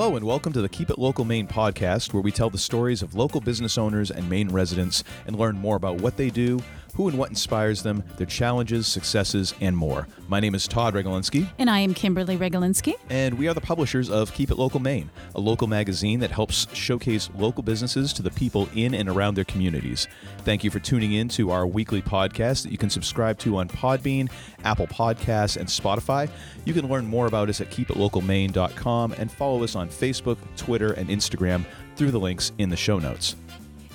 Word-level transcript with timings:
Hello, 0.00 0.16
and 0.16 0.24
welcome 0.24 0.50
to 0.54 0.62
the 0.62 0.68
Keep 0.70 0.88
It 0.88 0.98
Local 0.98 1.26
Maine 1.26 1.46
podcast, 1.46 2.14
where 2.14 2.22
we 2.22 2.32
tell 2.32 2.48
the 2.48 2.56
stories 2.56 3.02
of 3.02 3.14
local 3.14 3.38
business 3.38 3.76
owners 3.76 4.10
and 4.10 4.30
Maine 4.30 4.48
residents 4.48 5.04
and 5.26 5.38
learn 5.38 5.58
more 5.58 5.76
about 5.76 6.00
what 6.00 6.16
they 6.16 6.30
do, 6.30 6.58
who 6.94 7.08
and 7.08 7.18
what 7.18 7.30
inspires 7.30 7.82
them, 7.82 8.02
their 8.16 8.26
challenges, 8.26 8.86
successes, 8.86 9.54
and 9.60 9.76
more. 9.76 10.06
My 10.28 10.40
name 10.40 10.54
is 10.54 10.68
Todd 10.68 10.94
Regalinski. 10.94 11.48
And 11.58 11.70
I 11.70 11.80
am 11.80 11.94
Kimberly 11.94 12.36
Regalinski. 12.36 12.94
And 13.08 13.38
we 13.38 13.48
are 13.48 13.54
the 13.54 13.60
publishers 13.60 14.10
of 14.10 14.32
Keep 14.32 14.50
It 14.50 14.56
Local 14.56 14.80
Maine, 14.80 15.10
a 15.34 15.40
local 15.40 15.66
magazine 15.66 16.20
that 16.20 16.30
helps 16.30 16.66
showcase 16.74 17.30
local 17.36 17.62
businesses 17.62 18.12
to 18.14 18.22
the 18.22 18.30
people 18.30 18.68
in 18.74 18.94
and 18.94 19.08
around 19.08 19.34
their 19.34 19.44
communities. 19.44 20.08
Thank 20.38 20.64
you 20.64 20.70
for 20.70 20.78
tuning 20.78 21.12
in 21.12 21.28
to 21.30 21.50
our 21.50 21.66
weekly 21.66 22.02
podcast 22.02 22.62
that 22.64 22.72
you 22.72 22.78
can 22.78 22.90
subscribe 22.90 23.38
to 23.38 23.56
on 23.56 23.68
Podbean, 23.68 24.30
Apple 24.64 24.86
Podcasts, 24.86 25.56
and 25.56 25.68
Spotify. 25.68 26.28
You 26.64 26.74
can 26.74 26.88
learn 26.88 27.06
more 27.06 27.26
about 27.26 27.48
us 27.48 27.60
at 27.60 27.70
keepitlocalmaine.com 27.70 29.12
and 29.12 29.30
follow 29.30 29.64
us 29.64 29.74
on 29.74 29.88
Facebook, 29.88 30.38
Twitter, 30.56 30.92
and 30.92 31.08
Instagram 31.08 31.64
through 31.96 32.10
the 32.10 32.20
links 32.20 32.52
in 32.58 32.70
the 32.70 32.76
show 32.76 32.98
notes. 32.98 33.36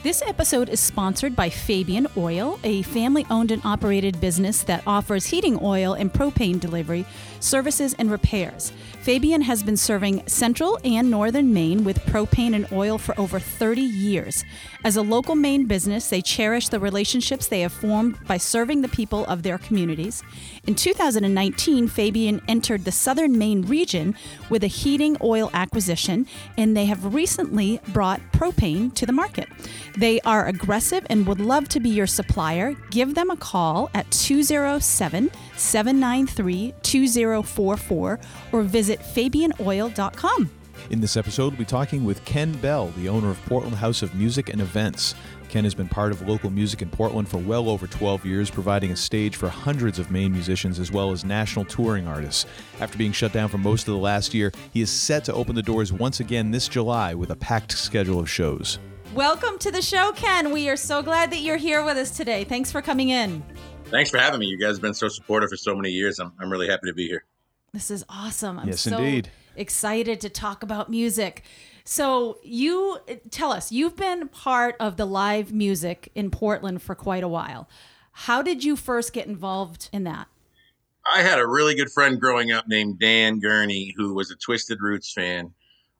This 0.06 0.22
episode 0.22 0.70
is 0.70 0.80
sponsored 0.80 1.36
by 1.36 1.50
Fabian 1.50 2.06
Oil, 2.16 2.60
a 2.64 2.84
family 2.84 3.26
owned 3.32 3.50
and 3.50 3.60
operated 3.66 4.22
business 4.22 4.62
that 4.62 4.84
offers 4.86 5.26
heating 5.26 5.58
oil 5.64 5.94
and 5.94 6.14
propane 6.14 6.60
delivery, 6.60 7.08
services, 7.46 7.96
and 7.98 8.12
repairs. 8.12 8.74
Fabian 9.02 9.42
has 9.42 9.62
been 9.62 9.78
serving 9.78 10.28
central 10.28 10.80
and 10.84 11.12
northern 11.12 11.54
Maine 11.54 11.84
with 11.84 12.04
propane 12.06 12.56
and 12.56 12.68
oil 12.72 12.98
for 12.98 13.18
over 13.20 13.40
30 13.40 13.82
years. 13.82 14.44
As 14.84 14.98
a 14.98 15.04
local 15.04 15.36
Maine 15.36 15.66
business, 15.66 16.10
they 16.10 16.22
cherish 16.22 16.70
the 16.70 16.80
relationships 16.80 17.48
they 17.48 17.62
have 17.62 17.72
formed 17.72 18.18
by 18.26 18.38
serving 18.38 18.82
the 18.82 18.88
people 18.88 19.24
of 19.26 19.44
their 19.44 19.60
communities. 19.60 20.24
In 20.66 20.74
2019, 20.74 21.88
Fabian 21.88 22.42
entered 22.48 22.84
the 22.84 22.92
southern 22.92 23.38
Maine 23.38 23.62
region 23.62 24.16
with 24.50 24.64
a 24.64 24.68
heating 24.68 25.16
oil 25.22 25.52
acquisition, 25.54 26.26
and 26.58 26.76
they 26.76 26.86
have 26.86 27.14
recently 27.14 27.80
brought 27.90 28.22
propane 28.32 28.92
to 28.96 29.06
the 29.06 29.14
market. 29.14 29.48
They 29.96 30.20
are 30.22 30.48
aggressive 30.48 31.06
and 31.10 31.28
would 31.28 31.40
love 31.40 31.70
to 31.70 31.80
be 31.80 31.90
your 31.90 32.08
supplier. 32.08 32.76
Give 32.90 33.14
them 33.14 33.30
a 33.30 33.38
call 33.38 33.92
at 33.94 34.10
207 34.10 35.30
793 35.56 36.74
2044 37.44 38.20
or 38.52 38.62
visit 38.64 39.00
fabianoil.com. 39.00 40.50
In 40.90 41.02
this 41.02 41.18
episode, 41.18 41.54
we'll 41.54 41.60
be 41.60 41.66
talking 41.66 42.04
with 42.04 42.24
Ken 42.26 42.52
Bell, 42.60 42.90
the 42.98 43.10
owner 43.10 43.32
of 43.32 43.44
Portland 43.46 43.76
House 43.76 44.02
of 44.02 44.14
Music 44.14 44.50
and 44.50 44.62
Events. 44.62 45.16
Ken 45.50 45.64
has 45.64 45.74
been 45.74 45.88
part 45.88 46.12
of 46.12 46.28
local 46.28 46.50
music 46.50 46.82
in 46.82 46.90
Portland 46.90 47.28
for 47.28 47.38
well 47.38 47.70
over 47.70 47.88
12 47.88 48.26
years, 48.26 48.52
providing 48.52 48.92
a 48.92 48.96
stage 48.96 49.36
for 49.36 49.48
hundreds 49.50 50.00
of 50.00 50.12
Maine 50.12 50.32
musicians 50.32 50.80
as 50.80 50.92
well 50.92 51.12
as 51.12 51.24
national 51.24 51.66
touring 51.66 52.08
artists. 52.08 52.46
After 52.80 52.98
being 52.98 53.14
shut 53.14 53.32
down 53.32 53.50
for 53.50 53.58
most 53.58 53.88
of 53.88 53.94
the 53.94 54.00
last 54.00 54.34
year, 54.34 54.52
he 54.74 54.82
is 54.82 54.90
set 54.90 55.24
to 55.26 55.34
open 55.34 55.56
the 55.56 55.64
doors 55.64 55.94
once 55.94 56.20
again 56.20 56.52
this 56.52 56.68
July 56.68 57.14
with 57.14 57.32
a 57.32 57.36
packed 57.36 57.72
schedule 57.72 58.20
of 58.20 58.30
shows. 58.30 58.80
Welcome 59.14 59.58
to 59.60 59.72
the 59.72 59.82
show, 59.82 60.12
Ken. 60.12 60.52
We 60.52 60.68
are 60.70 60.76
so 60.76 61.02
glad 61.02 61.32
that 61.32 61.40
you're 61.40 61.58
here 61.58 61.84
with 61.86 61.98
us 61.98 62.12
today. 62.12 62.44
Thanks 62.44 62.72
for 62.72 62.82
coming 62.82 63.10
in. 63.10 63.44
Thanks 63.90 64.10
for 64.10 64.18
having 64.18 64.40
me. 64.40 64.48
You 64.48 64.58
guys 64.58 64.76
have 64.76 64.82
been 64.82 64.94
so 64.94 65.08
supportive 65.08 65.50
for 65.50 65.58
so 65.58 65.76
many 65.76 65.90
years. 65.92 66.20
I'm, 66.20 66.34
I'm 66.40 66.50
really 66.52 66.68
happy 66.68 66.88
to 66.88 66.94
be 66.94 67.08
here. 67.08 67.24
This 67.74 67.92
is 67.92 68.04
awesome. 68.10 68.58
I'm 68.60 68.68
Yes, 68.68 68.82
so 68.82 68.98
indeed. 68.98 69.30
excited 69.56 70.20
to 70.22 70.30
talk 70.30 70.64
about 70.64 70.90
music. 70.90 71.44
So, 71.84 72.40
you 72.44 72.98
tell 73.30 73.52
us, 73.52 73.72
you've 73.72 73.96
been 73.96 74.28
part 74.28 74.76
of 74.80 74.98
the 74.98 75.06
live 75.06 75.54
music 75.54 76.10
in 76.16 76.32
Portland 76.32 76.82
for 76.82 76.96
quite 76.96 77.24
a 77.24 77.28
while. 77.28 77.70
How 78.12 78.42
did 78.42 78.64
you 78.64 78.76
first 78.76 79.14
get 79.14 79.28
involved 79.28 79.90
in 79.94 80.04
that? 80.06 80.28
I 81.14 81.22
had 81.22 81.38
a 81.38 81.46
really 81.46 81.76
good 81.76 81.92
friend 81.92 82.20
growing 82.20 82.52
up 82.52 82.68
named 82.68 83.00
Dan 83.00 83.40
Gurney 83.40 83.94
who 83.96 84.16
was 84.16 84.32
a 84.32 84.36
Twisted 84.36 84.80
Roots 84.82 85.14
fan 85.14 85.54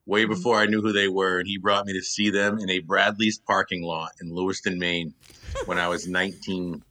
way 0.08 0.24
Mm-hmm. 0.24 0.32
before 0.34 0.58
I 0.58 0.66
knew 0.66 0.82
who 0.82 0.92
they 0.92 1.08
were. 1.08 1.38
And 1.40 1.48
he 1.48 1.58
brought 1.60 1.86
me 1.86 1.94
to 1.94 2.02
see 2.02 2.32
them 2.32 2.58
in 2.58 2.70
a 2.72 2.80
Bradley's 2.80 3.38
parking 3.38 3.84
lot 3.84 4.12
in 4.22 4.34
Lewiston, 4.34 4.80
Maine 4.80 5.14
when 5.66 5.78
I 5.78 5.88
was 5.88 6.08
19. 6.08 6.82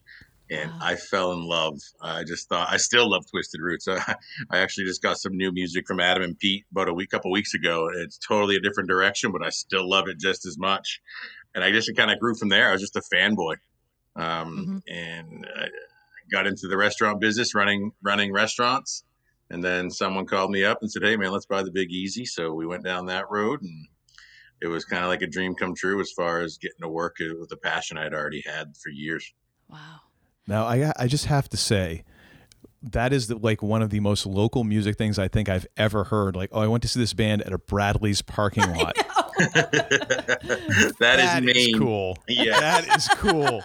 And 0.50 0.70
Wow. 0.72 0.76
I 0.80 0.96
fell 0.96 1.32
in 1.32 1.42
love. 1.42 1.78
I 2.02 2.22
just 2.24 2.48
thought 2.48 2.68
I 2.70 2.76
still 2.76 3.10
love 3.10 3.24
Twisted 3.30 3.60
Roots. 3.62 3.88
I, 3.88 4.16
I 4.50 4.58
actually 4.58 4.84
just 4.84 5.02
got 5.02 5.18
some 5.18 5.36
new 5.36 5.52
music 5.52 5.86
from 5.86 6.00
Adam 6.00 6.22
and 6.22 6.38
Pete 6.38 6.64
about 6.70 6.88
a 6.88 6.94
week, 6.94 7.10
couple 7.10 7.30
weeks 7.30 7.54
ago. 7.54 7.88
It's 7.94 8.18
totally 8.18 8.56
a 8.56 8.60
different 8.60 8.88
direction, 8.88 9.32
but 9.32 9.44
I 9.44 9.50
still 9.50 9.88
love 9.88 10.08
it 10.08 10.18
just 10.18 10.44
as 10.46 10.58
much. 10.58 11.00
And 11.54 11.64
I 11.64 11.70
just 11.70 11.90
kind 11.96 12.10
of 12.10 12.18
grew 12.18 12.34
from 12.34 12.50
there. 12.50 12.68
I 12.68 12.72
was 12.72 12.80
just 12.82 12.96
a 12.96 13.02
fanboy, 13.14 13.56
um, 14.16 14.82
and 14.88 15.46
I 15.56 15.68
got 16.30 16.46
into 16.46 16.66
the 16.68 16.76
restaurant 16.76 17.20
business, 17.20 17.54
running 17.54 17.92
running 18.02 18.32
restaurants. 18.32 19.04
And 19.50 19.62
then 19.62 19.90
someone 19.90 20.26
called 20.26 20.50
me 20.50 20.64
up 20.64 20.78
and 20.80 20.90
said, 20.90 21.04
"Hey, 21.04 21.16
man, 21.16 21.30
let's 21.30 21.46
buy 21.46 21.62
the 21.62 21.70
Big 21.70 21.90
Easy." 21.90 22.24
So 22.24 22.52
we 22.52 22.66
went 22.66 22.82
down 22.82 23.06
that 23.06 23.30
road, 23.30 23.62
and 23.62 23.86
it 24.60 24.66
was 24.66 24.84
kind 24.84 25.04
of 25.04 25.10
like 25.10 25.22
a 25.22 25.26
dream 25.26 25.54
come 25.54 25.74
true 25.74 26.00
as 26.00 26.10
far 26.10 26.40
as 26.40 26.58
getting 26.58 26.80
to 26.80 26.88
work 26.88 27.16
with 27.20 27.50
the 27.50 27.56
passion 27.56 27.98
I'd 27.98 28.14
already 28.14 28.42
had 28.44 28.76
for 28.82 28.90
years. 28.90 29.32
Wow. 29.68 30.00
Now, 30.46 30.64
I 30.64 30.92
I 30.98 31.06
just 31.06 31.26
have 31.26 31.48
to 31.50 31.56
say 31.56 32.04
that 32.82 33.12
is 33.12 33.28
the, 33.28 33.36
like 33.36 33.62
one 33.62 33.82
of 33.82 33.90
the 33.90 34.00
most 34.00 34.26
local 34.26 34.62
music 34.64 34.96
things 34.98 35.18
I 35.18 35.28
think 35.28 35.48
I've 35.48 35.66
ever 35.76 36.04
heard. 36.04 36.36
Like, 36.36 36.50
oh, 36.52 36.60
I 36.60 36.66
went 36.66 36.82
to 36.82 36.88
see 36.88 37.00
this 37.00 37.14
band 37.14 37.42
at 37.42 37.52
a 37.52 37.58
Bradley's 37.58 38.22
parking 38.22 38.62
lot. 38.76 38.94
that 39.38 40.94
That 41.00 41.46
is 41.46 41.56
is 41.56 41.76
cool. 41.78 42.18
Yeah. 42.28 42.60
that 42.60 42.96
is 42.96 43.08
cool. 43.16 43.62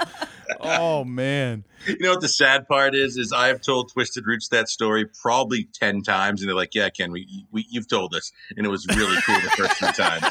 Oh 0.60 1.04
man, 1.04 1.64
You 1.86 1.98
know 2.00 2.12
what 2.12 2.22
the 2.22 2.28
sad 2.30 2.68
part 2.68 2.96
is? 2.96 3.18
Is 3.18 3.32
I 3.32 3.48
have 3.48 3.62
told 3.62 3.92
Twisted 3.92 4.26
Roots 4.26 4.48
that 4.50 4.68
story 4.70 5.06
probably 5.22 5.68
ten 5.74 6.02
times, 6.02 6.42
and 6.42 6.50
they're 6.50 6.56
like, 6.56 6.74
"Yeah, 6.76 6.90
Ken, 6.90 7.12
we, 7.12 7.46
we 7.52 7.66
you've 7.70 7.88
told 7.88 8.16
us," 8.16 8.32
and 8.58 8.66
it 8.66 8.70
was 8.70 8.86
really 8.88 9.18
cool 9.26 9.36
the 9.36 9.50
first 9.52 9.74
few 9.76 9.88
times. 9.92 10.26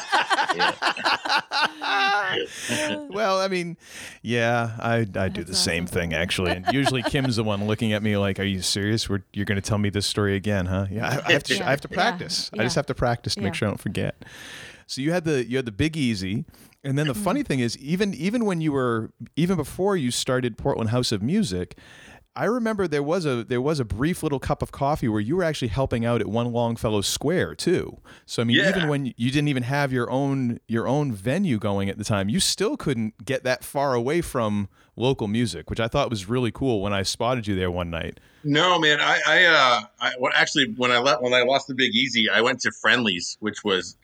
well, 3.09 3.39
I 3.39 3.47
mean, 3.49 3.77
yeah, 4.21 4.71
I 4.79 5.07
I 5.15 5.29
do 5.29 5.41
the 5.43 5.51
That's 5.51 5.59
same 5.59 5.85
thing 5.85 6.13
actually, 6.13 6.51
and 6.51 6.65
usually 6.71 7.01
Kim's 7.03 7.35
the 7.37 7.43
one 7.43 7.65
looking 7.67 7.93
at 7.93 8.03
me 8.03 8.17
like, 8.17 8.39
"Are 8.39 8.43
you 8.43 8.61
serious? 8.61 9.09
We're, 9.09 9.23
you're 9.33 9.45
going 9.45 9.61
to 9.61 9.67
tell 9.67 9.77
me 9.77 9.89
this 9.89 10.05
story 10.05 10.35
again, 10.35 10.65
huh?" 10.65 10.87
Yeah, 10.91 11.07
I, 11.07 11.29
I 11.29 11.31
have 11.33 11.43
to. 11.43 11.55
Yeah. 11.55 11.67
I 11.67 11.69
have 11.71 11.81
to 11.81 11.87
Yeah. 11.91 11.95
practice. 11.95 12.49
I 12.57 12.63
just 12.63 12.75
have 12.75 12.85
to 12.87 12.95
practice 12.95 13.35
to 13.35 13.41
make 13.41 13.53
sure 13.53 13.67
I 13.67 13.71
don't 13.71 13.79
forget. 13.79 14.23
So 14.87 15.01
you 15.01 15.11
had 15.11 15.23
the 15.23 15.45
you 15.45 15.57
had 15.57 15.65
the 15.65 15.71
Big 15.71 15.95
Easy, 15.95 16.45
and 16.83 16.97
then 16.97 17.07
the 17.07 17.13
Mm-hmm. 17.13 17.23
funny 17.23 17.43
thing 17.43 17.59
is, 17.59 17.77
even 17.79 18.13
even 18.13 18.45
when 18.45 18.61
you 18.61 18.71
were 18.71 19.11
even 19.35 19.55
before 19.57 19.97
you 19.97 20.11
started 20.11 20.57
Portland 20.57 20.89
House 20.91 21.11
of 21.11 21.21
Music. 21.21 21.77
I 22.35 22.45
remember 22.45 22.87
there 22.87 23.03
was 23.03 23.25
a 23.25 23.43
there 23.43 23.59
was 23.59 23.81
a 23.81 23.83
brief 23.85 24.23
little 24.23 24.39
cup 24.39 24.61
of 24.61 24.71
coffee 24.71 25.09
where 25.09 25.19
you 25.19 25.35
were 25.35 25.43
actually 25.43 25.69
helping 25.69 26.05
out 26.05 26.21
at 26.21 26.27
One 26.27 26.53
Longfellow 26.53 27.01
Square 27.01 27.55
too. 27.55 27.97
So 28.25 28.41
I 28.43 28.45
mean, 28.45 28.57
Yeah. 28.57 28.69
even 28.69 28.87
when 28.87 29.07
you 29.17 29.29
didn't 29.31 29.49
even 29.49 29.63
have 29.63 29.91
your 29.91 30.09
own 30.09 30.59
your 30.67 30.87
own 30.87 31.11
venue 31.11 31.57
going 31.57 31.89
at 31.89 31.97
the 31.97 32.03
time, 32.05 32.29
you 32.29 32.39
still 32.39 32.77
couldn't 32.77 33.25
get 33.25 33.43
that 33.43 33.65
far 33.65 33.93
away 33.93 34.21
from 34.21 34.69
local 34.95 35.27
music, 35.27 35.69
which 35.69 35.81
I 35.81 35.89
thought 35.89 36.09
was 36.09 36.29
really 36.29 36.51
cool 36.51 36.81
when 36.81 36.93
I 36.93 37.01
spotted 37.03 37.45
you 37.45 37.55
there 37.55 37.71
one 37.71 37.89
night. 37.89 38.21
No, 38.43 38.79
man, 38.79 39.01
I, 39.01 39.19
I, 39.27 39.43
uh, 39.45 39.81
I 39.99 40.11
well, 40.19 40.31
actually 40.33 40.73
when 40.77 40.91
I 40.91 40.99
left 40.99 41.21
when 41.21 41.33
I 41.33 41.41
lost 41.41 41.67
the 41.67 41.75
Big 41.75 41.93
Easy, 41.93 42.29
I 42.29 42.39
went 42.41 42.61
to 42.61 42.71
Friendly's, 42.71 43.35
which 43.41 43.65
was 43.65 43.97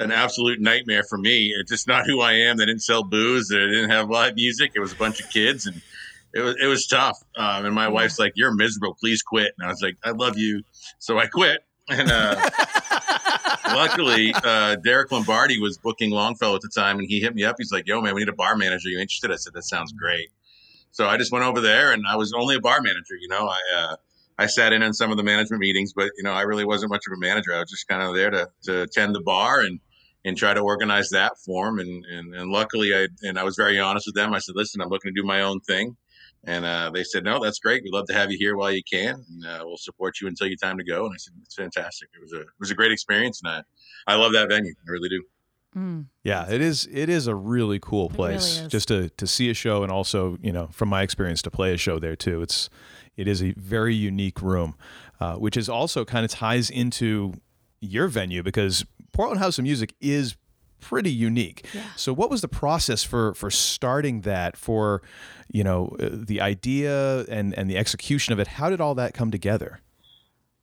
an 0.00 0.10
absolute 0.10 0.60
nightmare 0.60 1.04
for 1.04 1.18
me. 1.18 1.52
It's 1.54 1.70
just 1.70 1.86
not 1.86 2.06
who 2.06 2.20
I 2.20 2.32
am. 2.32 2.56
They 2.56 2.64
didn't 2.64 2.82
sell 2.82 3.04
booze. 3.04 3.48
They 3.48 3.58
didn't 3.58 3.90
have 3.90 4.08
live 4.08 4.34
music. 4.34 4.72
It 4.74 4.80
was 4.80 4.92
a 4.92 4.96
bunch 4.96 5.20
of 5.20 5.28
kids, 5.30 5.66
and 5.66 5.80
it 6.34 6.40
was 6.40 6.56
it 6.60 6.66
was 6.66 6.86
tough. 6.86 7.18
Um, 7.36 7.66
and 7.66 7.74
my 7.74 7.88
wife's 7.88 8.18
like, 8.18 8.32
"You're 8.34 8.54
miserable. 8.54 8.96
Please 8.98 9.22
quit." 9.22 9.52
And 9.58 9.66
I 9.66 9.70
was 9.70 9.82
like, 9.82 9.96
"I 10.02 10.10
love 10.10 10.38
you," 10.38 10.62
so 10.98 11.18
I 11.18 11.26
quit. 11.26 11.60
And 11.90 12.10
uh, 12.10 12.50
luckily, 13.66 14.32
uh, 14.42 14.76
Derek 14.76 15.12
Lombardi 15.12 15.60
was 15.60 15.76
booking 15.76 16.10
Longfellow 16.10 16.56
at 16.56 16.62
the 16.62 16.70
time, 16.74 16.98
and 16.98 17.06
he 17.06 17.20
hit 17.20 17.34
me 17.34 17.44
up. 17.44 17.56
He's 17.58 17.72
like, 17.72 17.86
"Yo, 17.86 18.00
man, 18.00 18.14
we 18.14 18.22
need 18.22 18.30
a 18.30 18.34
bar 18.34 18.56
manager. 18.56 18.88
You 18.88 18.98
interested?" 18.98 19.30
I 19.30 19.36
said, 19.36 19.52
"That 19.52 19.64
sounds 19.64 19.92
great." 19.92 20.30
So 20.92 21.06
I 21.06 21.18
just 21.18 21.30
went 21.30 21.44
over 21.44 21.60
there, 21.60 21.92
and 21.92 22.04
I 22.08 22.16
was 22.16 22.32
only 22.32 22.56
a 22.56 22.60
bar 22.60 22.80
manager. 22.80 23.16
You 23.20 23.28
know, 23.28 23.46
I 23.46 23.60
uh, 23.76 23.96
I 24.38 24.46
sat 24.46 24.72
in 24.72 24.82
on 24.82 24.94
some 24.94 25.10
of 25.10 25.18
the 25.18 25.22
management 25.22 25.60
meetings, 25.60 25.92
but 25.92 26.10
you 26.16 26.22
know, 26.22 26.32
I 26.32 26.42
really 26.42 26.64
wasn't 26.64 26.90
much 26.90 27.02
of 27.06 27.12
a 27.12 27.20
manager. 27.20 27.52
I 27.52 27.58
was 27.58 27.68
just 27.68 27.86
kind 27.86 28.02
of 28.02 28.14
there 28.14 28.30
to 28.30 28.48
to 28.62 28.82
attend 28.82 29.14
the 29.14 29.20
bar 29.20 29.60
and 29.60 29.80
and 30.24 30.36
try 30.36 30.54
to 30.54 30.60
organize 30.60 31.10
that 31.10 31.32
for 31.44 31.68
'em. 31.68 31.78
And 31.78 32.04
and 32.06 32.34
and 32.34 32.50
luckily, 32.50 32.94
I 32.94 33.08
and 33.22 33.38
I 33.38 33.44
was 33.44 33.56
very 33.56 33.78
honest 33.78 34.06
with 34.06 34.14
them. 34.14 34.34
I 34.34 34.38
said, 34.38 34.54
"Listen, 34.56 34.80
I'm 34.80 34.88
looking 34.88 35.14
to 35.14 35.20
do 35.20 35.26
my 35.26 35.42
own 35.42 35.60
thing." 35.60 35.96
And 36.44 36.64
uh, 36.64 36.90
they 36.92 37.04
said, 37.04 37.24
"No, 37.24 37.42
that's 37.42 37.58
great. 37.58 37.82
We'd 37.82 37.92
love 37.92 38.06
to 38.06 38.14
have 38.14 38.30
you 38.30 38.38
here 38.38 38.56
while 38.56 38.72
you 38.72 38.82
can. 38.90 39.24
And, 39.28 39.46
uh, 39.46 39.62
we'll 39.64 39.76
support 39.76 40.20
you 40.22 40.26
until 40.28 40.46
your 40.46 40.56
time 40.56 40.78
to 40.78 40.84
go." 40.84 41.04
And 41.04 41.12
I 41.14 41.18
said, 41.18 41.34
"It's 41.42 41.54
fantastic. 41.54 42.08
It 42.14 42.20
was 42.20 42.32
a 42.32 42.40
it 42.40 42.58
was 42.58 42.70
a 42.70 42.74
great 42.74 42.92
experience, 42.92 43.40
and 43.44 43.52
I 43.52 44.12
I 44.12 44.16
love 44.16 44.32
that 44.32 44.48
venue. 44.48 44.74
I 44.88 44.90
really 44.90 45.08
do." 45.08 45.22
Mm. 45.76 46.06
Yeah, 46.24 46.50
it 46.50 46.60
is. 46.60 46.88
It 46.90 47.08
is 47.08 47.26
a 47.26 47.34
really 47.34 47.78
cool 47.78 48.08
place 48.08 48.60
is. 48.60 48.68
just 48.68 48.88
to 48.88 49.08
to 49.10 49.26
see 49.26 49.50
a 49.50 49.54
show, 49.54 49.82
and 49.82 49.92
also 49.92 50.36
you 50.42 50.52
know 50.52 50.68
from 50.72 50.88
my 50.88 51.02
experience 51.02 51.42
to 51.42 51.50
play 51.50 51.72
a 51.72 51.76
show 51.76 51.98
there 51.98 52.16
too. 52.16 52.42
It's 52.42 52.68
it 53.16 53.28
is 53.28 53.42
a 53.42 53.52
very 53.52 53.94
unique 53.94 54.40
room, 54.42 54.76
uh, 55.20 55.34
which 55.34 55.56
is 55.56 55.68
also 55.68 56.04
kind 56.04 56.24
of 56.24 56.30
ties 56.30 56.70
into 56.70 57.34
your 57.80 58.08
venue 58.08 58.42
because 58.42 58.84
Portland 59.20 59.40
House 59.40 59.58
of 59.58 59.64
Music 59.64 59.94
is 60.00 60.34
pretty 60.80 61.12
unique. 61.12 61.66
Yeah. 61.74 61.82
So 61.94 62.14
what 62.14 62.30
was 62.30 62.40
the 62.40 62.48
process 62.48 63.04
for 63.04 63.34
for 63.34 63.50
starting 63.50 64.22
that 64.22 64.56
for 64.56 65.02
you 65.52 65.62
know 65.62 65.94
uh, 66.00 66.08
the 66.10 66.40
idea 66.40 67.26
and 67.28 67.52
and 67.52 67.68
the 67.68 67.76
execution 67.76 68.32
of 68.32 68.38
it? 68.38 68.46
How 68.46 68.70
did 68.70 68.80
all 68.80 68.94
that 68.94 69.12
come 69.12 69.30
together? 69.30 69.80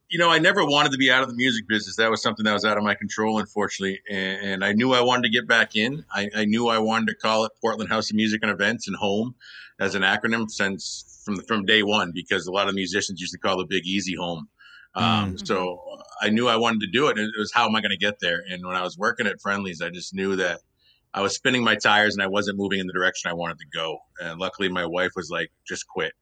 you 0.10 0.18
know, 0.18 0.32
I 0.32 0.40
never 0.40 0.66
wanted 0.66 0.92
to 0.94 0.98
be 0.98 1.12
out 1.12 1.22
of 1.22 1.30
the 1.30 1.36
music 1.36 1.68
business. 1.68 1.98
That 1.98 2.10
was 2.10 2.24
something 2.24 2.46
that 2.46 2.54
was 2.54 2.66
out 2.66 2.78
of 2.78 2.84
my 2.84 2.96
control, 2.96 3.38
unfortunately. 3.40 4.00
And, 4.10 4.42
and 4.42 4.66
I 4.66 4.72
knew 4.72 4.94
I 4.94 5.02
wanted 5.02 5.24
to 5.24 5.30
get 5.30 5.48
back 5.48 5.76
in. 5.76 6.04
I, 6.10 6.30
I, 6.36 6.46
knew 6.46 6.70
I 6.70 6.80
wanted 6.80 7.10
to 7.10 7.16
call 7.16 7.44
it 7.44 7.52
Portland 7.62 7.90
House 7.90 8.10
of 8.10 8.16
Music 8.16 8.40
and 8.42 8.50
Events 8.50 8.88
and 8.88 8.96
Home 8.96 9.36
as 9.80 9.94
an 9.94 10.02
acronym 10.02 10.50
since 10.50 11.22
from 11.26 11.42
from 11.42 11.66
day 11.66 11.84
one, 11.84 12.14
because 12.16 12.48
a 12.48 12.52
lot 12.52 12.70
of 12.70 12.74
musicians 12.74 13.20
used 13.20 13.34
to 13.34 13.38
call 13.38 13.58
the 13.58 13.66
Big 13.66 13.86
Easy 13.86 14.16
Home. 14.16 14.48
Um, 14.96 15.36
mm. 15.36 15.46
So 15.48 15.82
I 16.22 16.30
knew 16.30 16.48
I 16.48 16.56
wanted 16.58 16.82
to 16.82 16.88
do 16.92 17.08
it. 17.10 17.18
It 17.18 17.30
was 17.38 17.52
how 17.54 17.68
am 17.68 17.76
I 17.76 17.82
going 17.82 17.92
to 17.92 17.98
get 17.98 18.20
there? 18.22 18.44
And 18.50 18.66
when 18.66 18.76
I 18.76 18.84
was 18.84 18.98
working 18.98 19.28
at 19.28 19.42
Friendly's, 19.42 19.82
I 19.82 19.90
just 19.90 20.14
knew 20.14 20.36
that 20.38 20.62
I 21.14 21.22
was 21.22 21.36
spinning 21.36 21.64
my 21.64 21.76
tires 21.76 22.16
and 22.16 22.24
I 22.24 22.28
wasn't 22.28 22.58
moving 22.58 22.80
in 22.80 22.88
the 22.88 22.94
direction 22.94 23.30
I 23.30 23.34
wanted 23.34 23.58
to 23.60 23.66
go. 23.74 24.00
And 24.20 24.40
luckily, 24.40 24.70
my 24.70 24.86
wife 24.86 25.12
was 25.16 25.30
like, 25.30 25.52
just 25.68 25.88
quit. 25.88 26.14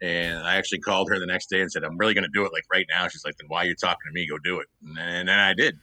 And 0.00 0.38
I 0.38 0.56
actually 0.56 0.78
called 0.78 1.10
her 1.10 1.18
the 1.18 1.26
next 1.26 1.50
day 1.50 1.60
and 1.60 1.70
said, 1.70 1.82
I'm 1.82 1.98
really 1.98 2.14
going 2.14 2.24
to 2.24 2.30
do 2.32 2.46
it 2.46 2.52
like 2.52 2.62
right 2.72 2.86
now. 2.88 3.08
She's 3.08 3.24
like, 3.24 3.36
then 3.36 3.48
why 3.48 3.64
are 3.64 3.66
you 3.66 3.74
talking 3.74 4.06
to 4.06 4.12
me? 4.12 4.28
Go 4.28 4.38
do 4.38 4.60
it. 4.60 4.68
And, 4.96 5.28
then 5.28 5.38
I 5.38 5.54
did. 5.54 5.76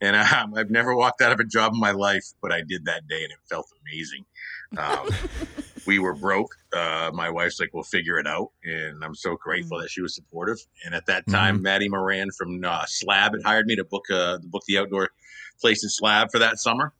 And 0.00 0.16
um, 0.16 0.54
I've 0.54 0.70
never 0.70 0.94
walked 0.94 1.22
out 1.22 1.32
of 1.32 1.38
a 1.38 1.44
job 1.44 1.72
in 1.74 1.80
my 1.80 1.92
life, 1.92 2.24
but 2.42 2.52
I 2.52 2.62
did 2.66 2.86
that 2.86 3.06
day 3.06 3.22
and 3.22 3.30
it 3.30 3.38
felt 3.48 3.66
amazing. 3.86 4.24
Um, 4.76 5.08
we 5.90 5.98
were 5.98 6.14
broke. 6.14 6.54
Uh, 6.72 7.10
my 7.12 7.28
wife's 7.28 7.58
like, 7.58 7.70
we'll 7.74 7.82
figure 7.82 8.16
it 8.20 8.26
out. 8.28 8.52
And 8.62 9.02
I'm 9.02 9.16
so 9.16 9.34
grateful 9.34 9.76
mm-hmm. 9.76 9.82
that 9.82 9.90
she 9.90 10.02
was 10.02 10.14
supportive. 10.14 10.58
And 10.84 10.94
at 10.94 11.06
that 11.06 11.26
time, 11.28 11.56
mm-hmm. 11.56 11.64
Maddie 11.64 11.88
Moran 11.88 12.28
from 12.38 12.64
uh, 12.64 12.84
Slab 12.86 13.32
had 13.32 13.42
hired 13.42 13.66
me 13.66 13.74
to 13.74 13.82
book, 13.82 14.04
uh, 14.08 14.38
book 14.44 14.62
the 14.68 14.78
outdoor 14.78 15.08
place 15.60 15.84
at 15.84 15.90
Slab 15.90 16.28
for 16.30 16.38
that 16.38 16.58
summer. 16.58 16.92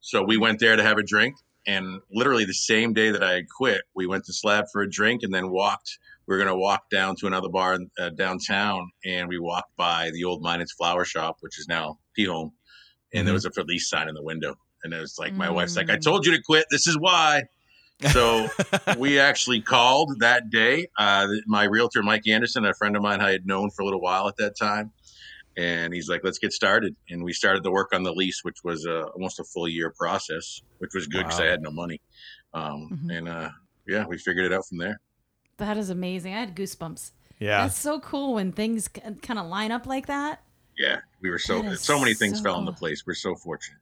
So 0.00 0.22
we 0.22 0.38
went 0.38 0.58
there 0.58 0.74
to 0.74 0.82
have 0.82 0.96
a 0.96 1.02
drink. 1.02 1.34
And 1.66 2.00
literally 2.10 2.46
the 2.46 2.54
same 2.54 2.94
day 2.94 3.10
that 3.10 3.22
I 3.22 3.32
had 3.32 3.48
quit, 3.54 3.82
we 3.94 4.06
went 4.06 4.24
to 4.24 4.32
Slab 4.32 4.64
for 4.72 4.80
a 4.80 4.90
drink 4.90 5.22
and 5.22 5.34
then 5.34 5.50
walked. 5.50 5.98
We 6.26 6.34
were 6.34 6.42
going 6.42 6.48
to 6.48 6.56
walk 6.56 6.88
down 6.90 7.16
to 7.16 7.26
another 7.26 7.50
bar 7.50 7.78
uh, 7.98 8.08
downtown, 8.08 8.90
and 9.04 9.28
we 9.28 9.38
walked 9.38 9.76
by 9.76 10.10
the 10.14 10.24
old 10.24 10.42
Minot's 10.42 10.72
Flower 10.72 11.04
Shop, 11.04 11.36
which 11.40 11.58
is 11.58 11.66
now 11.68 11.98
P 12.14 12.24
Home, 12.24 12.52
and 13.12 13.18
mm-hmm. 13.18 13.26
there 13.26 13.34
was 13.34 13.44
a 13.44 13.50
release 13.54 13.90
sign 13.90 14.08
in 14.08 14.14
the 14.14 14.22
window. 14.22 14.54
And 14.82 14.94
it 14.94 15.00
was 15.00 15.18
like, 15.18 15.34
my 15.34 15.50
wife's 15.50 15.76
like, 15.76 15.90
I 15.90 15.96
mm. 15.96 16.02
told 16.02 16.24
you 16.24 16.32
to 16.34 16.42
quit. 16.42 16.64
This 16.70 16.86
is 16.86 16.96
why. 16.98 17.42
So 18.08 18.48
we 18.98 19.18
actually 19.18 19.60
called 19.60 20.20
that 20.20 20.50
day. 20.50 20.88
Uh, 20.98 21.28
my 21.46 21.64
realtor, 21.64 22.02
Mike 22.02 22.26
Anderson, 22.26 22.64
a 22.64 22.74
friend 22.74 22.96
of 22.96 23.02
mine 23.02 23.20
I 23.20 23.30
had 23.30 23.46
known 23.46 23.70
for 23.70 23.82
a 23.82 23.84
little 23.84 24.00
while 24.00 24.28
at 24.28 24.36
that 24.38 24.56
time, 24.56 24.92
and 25.56 25.92
he's 25.92 26.08
like, 26.08 26.22
"Let's 26.24 26.38
get 26.38 26.52
started." 26.52 26.96
And 27.08 27.22
we 27.22 27.32
started 27.32 27.62
to 27.64 27.70
work 27.70 27.92
on 27.92 28.02
the 28.02 28.12
lease, 28.12 28.42
which 28.42 28.58
was 28.64 28.86
uh, 28.86 29.04
almost 29.14 29.40
a 29.40 29.44
full 29.44 29.68
year 29.68 29.92
process, 29.96 30.62
which 30.78 30.94
was 30.94 31.06
good 31.06 31.24
because 31.24 31.40
wow. 31.40 31.46
I 31.46 31.50
had 31.50 31.62
no 31.62 31.70
money. 31.70 32.00
Um, 32.54 32.88
mm-hmm. 32.92 33.10
And 33.10 33.28
uh, 33.28 33.50
yeah, 33.86 34.06
we 34.06 34.18
figured 34.18 34.46
it 34.46 34.52
out 34.52 34.66
from 34.66 34.78
there. 34.78 35.00
That 35.58 35.76
is 35.76 35.90
amazing. 35.90 36.34
I 36.34 36.40
had 36.40 36.56
goosebumps. 36.56 37.12
Yeah, 37.38 37.62
that's 37.62 37.78
so 37.78 38.00
cool 38.00 38.34
when 38.34 38.52
things 38.52 38.88
kind 38.88 39.38
of 39.38 39.46
line 39.46 39.72
up 39.72 39.86
like 39.86 40.06
that. 40.06 40.42
Yeah, 40.78 41.00
we 41.20 41.30
were 41.30 41.38
so 41.38 41.74
so 41.74 41.98
many 41.98 42.14
things 42.14 42.38
so 42.38 42.44
fell 42.44 42.58
into 42.58 42.72
place. 42.72 43.04
We're 43.06 43.14
so 43.14 43.34
fortunate. 43.34 43.80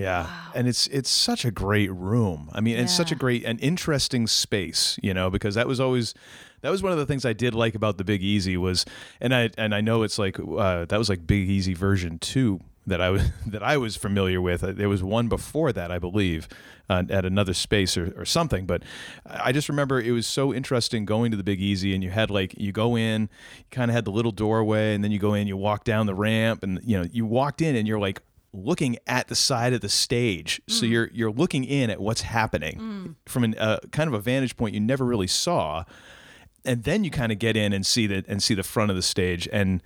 Yeah. 0.00 0.24
Wow. 0.24 0.52
And 0.54 0.66
it's 0.66 0.86
it's 0.88 1.10
such 1.10 1.44
a 1.44 1.50
great 1.50 1.92
room. 1.92 2.50
I 2.52 2.60
mean, 2.60 2.76
yeah. 2.76 2.82
it's 2.82 2.96
such 2.96 3.12
a 3.12 3.14
great 3.14 3.44
and 3.44 3.60
interesting 3.60 4.26
space, 4.26 4.98
you 5.02 5.12
know, 5.12 5.30
because 5.30 5.54
that 5.56 5.68
was 5.68 5.78
always 5.78 6.14
that 6.62 6.70
was 6.70 6.82
one 6.82 6.92
of 6.92 6.98
the 6.98 7.06
things 7.06 7.24
I 7.24 7.32
did 7.32 7.54
like 7.54 7.74
about 7.74 7.98
the 7.98 8.04
Big 8.04 8.22
Easy 8.22 8.56
was, 8.56 8.84
and 9.20 9.34
I 9.34 9.50
and 9.58 9.74
I 9.74 9.80
know 9.80 10.02
it's 10.02 10.18
like 10.18 10.38
uh, 10.38 10.86
that 10.86 10.98
was 10.98 11.08
like 11.08 11.26
Big 11.26 11.48
Easy 11.48 11.74
version 11.74 12.18
two 12.18 12.60
that 12.86 13.00
I 13.00 13.10
was 13.10 13.30
that 13.46 13.62
I 13.62 13.76
was 13.76 13.96
familiar 13.96 14.40
with. 14.40 14.62
There 14.62 14.88
was 14.88 15.02
one 15.02 15.28
before 15.28 15.72
that, 15.72 15.90
I 15.90 15.98
believe, 15.98 16.48
uh, 16.88 17.04
at 17.10 17.24
another 17.24 17.54
space 17.54 17.96
or, 17.96 18.12
or 18.16 18.24
something. 18.24 18.66
But 18.66 18.82
I 19.26 19.52
just 19.52 19.68
remember 19.68 20.00
it 20.00 20.12
was 20.12 20.26
so 20.26 20.52
interesting 20.52 21.04
going 21.04 21.30
to 21.30 21.36
the 21.36 21.44
Big 21.44 21.60
Easy, 21.60 21.94
and 21.94 22.02
you 22.02 22.10
had 22.10 22.30
like 22.30 22.54
you 22.58 22.72
go 22.72 22.96
in, 22.96 23.22
you 23.58 23.64
kind 23.70 23.90
of 23.90 23.94
had 23.94 24.04
the 24.04 24.12
little 24.12 24.32
doorway, 24.32 24.94
and 24.94 25.04
then 25.04 25.10
you 25.10 25.18
go 25.18 25.34
in, 25.34 25.46
you 25.46 25.56
walk 25.56 25.84
down 25.84 26.06
the 26.06 26.14
ramp, 26.14 26.62
and 26.62 26.80
you 26.84 26.98
know 26.98 27.06
you 27.10 27.26
walked 27.26 27.62
in, 27.62 27.76
and 27.76 27.86
you're 27.86 28.00
like 28.00 28.22
looking 28.52 28.96
at 29.06 29.28
the 29.28 29.34
side 29.34 29.72
of 29.72 29.80
the 29.80 29.88
stage 29.88 30.60
mm. 30.68 30.72
so 30.72 30.84
you're 30.84 31.10
you're 31.12 31.30
looking 31.30 31.64
in 31.64 31.90
at 31.90 32.00
what's 32.00 32.22
happening 32.22 32.78
mm. 32.78 33.14
from 33.26 33.44
a 33.44 33.56
uh, 33.56 33.78
kind 33.92 34.08
of 34.08 34.14
a 34.14 34.18
vantage 34.18 34.56
point 34.56 34.74
you 34.74 34.80
never 34.80 35.04
really 35.04 35.26
saw 35.26 35.84
and 36.64 36.84
then 36.84 37.04
you 37.04 37.10
kind 37.10 37.32
of 37.32 37.38
get 37.38 37.56
in 37.56 37.72
and 37.72 37.86
see 37.86 38.06
the 38.06 38.24
and 38.28 38.42
see 38.42 38.54
the 38.54 38.62
front 38.62 38.90
of 38.90 38.96
the 38.96 39.02
stage 39.02 39.48
and 39.52 39.82